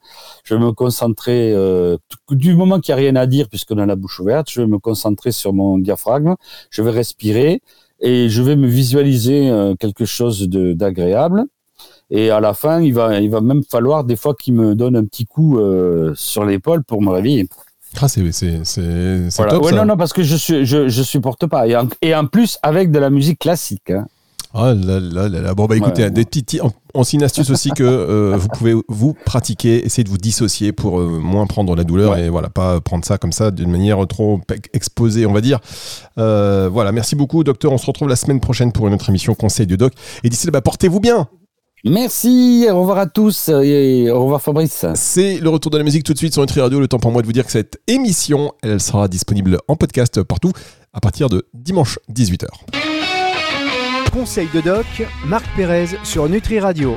Je 0.45 0.55
vais 0.55 0.61
me 0.61 0.73
concentrer, 0.73 1.53
euh, 1.55 1.97
du 2.31 2.55
moment 2.55 2.81
qu'il 2.81 2.95
n'y 2.95 3.01
a 3.01 3.03
rien 3.05 3.17
à 3.17 3.27
dire, 3.27 3.49
puisqu'on 3.49 3.79
a 3.79 3.87
la 3.87 3.97
bouche 3.97 4.21
ouverte, 4.21 4.51
je 4.51 4.61
vais 4.63 4.67
me 4.67 4.79
concentrer 4.79 5.33
sur 5.33 5.53
mon 5.53 5.79
diaphragme. 5.79 6.35
Je 6.71 6.83
vais 6.83 6.91
respirer 6.91 7.61
et 8.01 8.29
je 8.29 8.43
vais 8.43 8.57
me 8.57 8.67
visualiser 8.67 9.51
euh, 9.51 9.75
quelque 9.75 10.05
chose 10.05 10.49
d'agréable. 10.49 11.45
Et 12.11 12.31
à 12.31 12.41
la 12.41 12.55
fin, 12.55 12.81
il 12.81 12.93
va, 12.93 13.21
il 13.21 13.31
va 13.31 13.41
même 13.41 13.63
falloir 13.63 14.05
des 14.05 14.17
fois 14.17 14.35
qu'il 14.35 14.55
me 14.55 14.75
donne 14.75 14.97
un 14.97 15.05
petit 15.05 15.27
coup 15.27 15.59
euh, 15.59 16.13
sur 16.15 16.45
l'épaule 16.45 16.83
pour 16.85 17.03
me 17.03 17.11
réveiller. 17.11 17.49
Ah, 18.01 18.09
c'est 18.09 18.21
Voilà. 19.37 19.51
top 19.53 19.65
Ouais, 19.65 19.71
ça. 19.71 19.77
non, 19.77 19.85
non, 19.85 19.97
parce 19.97 20.13
que 20.13 20.23
je, 20.23 20.37
suis, 20.37 20.65
je, 20.67 20.89
je 20.89 21.03
supporte 21.03 21.47
pas. 21.47 21.67
Et 21.67 21.77
en, 21.77 21.89
et 22.03 22.15
en 22.15 22.27
plus, 22.27 22.59
avec 22.63 22.91
de 22.91 22.99
la 22.99 23.11
musique 23.11 23.39
classique. 23.39 23.91
hein. 23.91 24.07
Ah 24.53 24.75
là 24.75 24.99
là 24.99 25.29
là 25.29 25.41
là. 25.41 25.55
Bon 25.55 25.67
bah 25.67 25.77
écoutez, 25.77 26.03
Ouais. 26.03 26.11
des 26.11 26.25
petits, 26.25 26.59
on, 26.61 26.73
on 26.95 27.05
signe 27.05 27.23
astuce 27.23 27.51
aussi 27.51 27.71
que 27.71 27.85
euh, 27.85 28.37
vous 28.37 28.49
pouvez 28.49 28.75
vous 28.89 29.15
pratiquer, 29.25 29.87
essayer 29.87 30.03
de 30.03 30.09
vous 30.09 30.19
dissocier 30.19 30.73
pour 30.73 30.99
euh, 30.99 31.21
moins 31.21 31.47
prendre 31.47 31.77
la 31.77 31.85
douleur 31.85 32.13
Ouais. 32.15 32.25
et 32.25 32.29
voilà 32.31 32.49
pas 32.49 32.81
prendre 32.81 33.05
ça 33.05 33.17
comme 33.17 33.31
ça 33.31 33.53
d'une 33.53 33.71
manière 33.71 34.05
trop 34.09 34.41
exposée, 34.73 35.25
on 35.25 35.33
va 35.33 35.41
dire. 35.41 35.61
Euh, 36.19 36.69
voilà, 36.69 36.91
merci 36.91 37.15
beaucoup 37.15 37.45
docteur. 37.45 37.71
On 37.71 37.79
se 37.79 37.87
retrouve 37.87 38.09
la 38.09 38.17
semaine 38.17 38.41
prochaine 38.41 38.73
pour 38.73 38.89
une 38.89 38.95
autre 38.95 39.09
émission 39.09 39.35
Conseil 39.35 39.69
du 39.69 39.77
doc. 39.77 39.93
Et 40.25 40.29
d'ici 40.29 40.47
là, 40.47 40.51
bah, 40.51 40.61
portez-vous 40.63 40.99
bien. 40.99 41.29
Merci, 41.85 42.67
au 42.71 42.81
revoir 42.81 42.99
à 42.99 43.07
tous 43.07 43.49
et 43.49 44.11
au 44.11 44.23
revoir 44.23 44.43
Fabrice. 44.43 44.85
C'est 44.95 45.39
le 45.39 45.49
retour 45.49 45.71
de 45.71 45.79
la 45.79 45.85
musique 45.85 46.05
tout 46.05 46.13
de 46.13 46.19
suite 46.19 46.33
sur 46.35 46.43
Nutri 46.43 46.61
Radio. 46.61 46.79
Le 46.79 46.89
temps 46.89 46.99
pour 46.99 47.11
moi 47.11 47.23
de 47.23 47.27
vous 47.27 47.33
dire 47.33 47.47
que 47.47 47.53
cette 47.53 47.81
émission, 47.87 48.53
elle 48.63 48.81
sera 48.81 49.09
disponible 49.09 49.59
en 49.67 49.77
podcast 49.77 50.23
partout 50.23 50.53
à 50.93 51.01
partir 51.01 51.29
de 51.29 51.47
dimanche 51.55 51.99
18h. 52.13 52.49
Conseil 54.13 54.49
de 54.53 54.61
doc, 54.61 54.87
Marc 55.27 55.45
Pérez 55.57 55.87
sur 56.03 56.29
Nutri 56.29 56.59
Radio. 56.59 56.89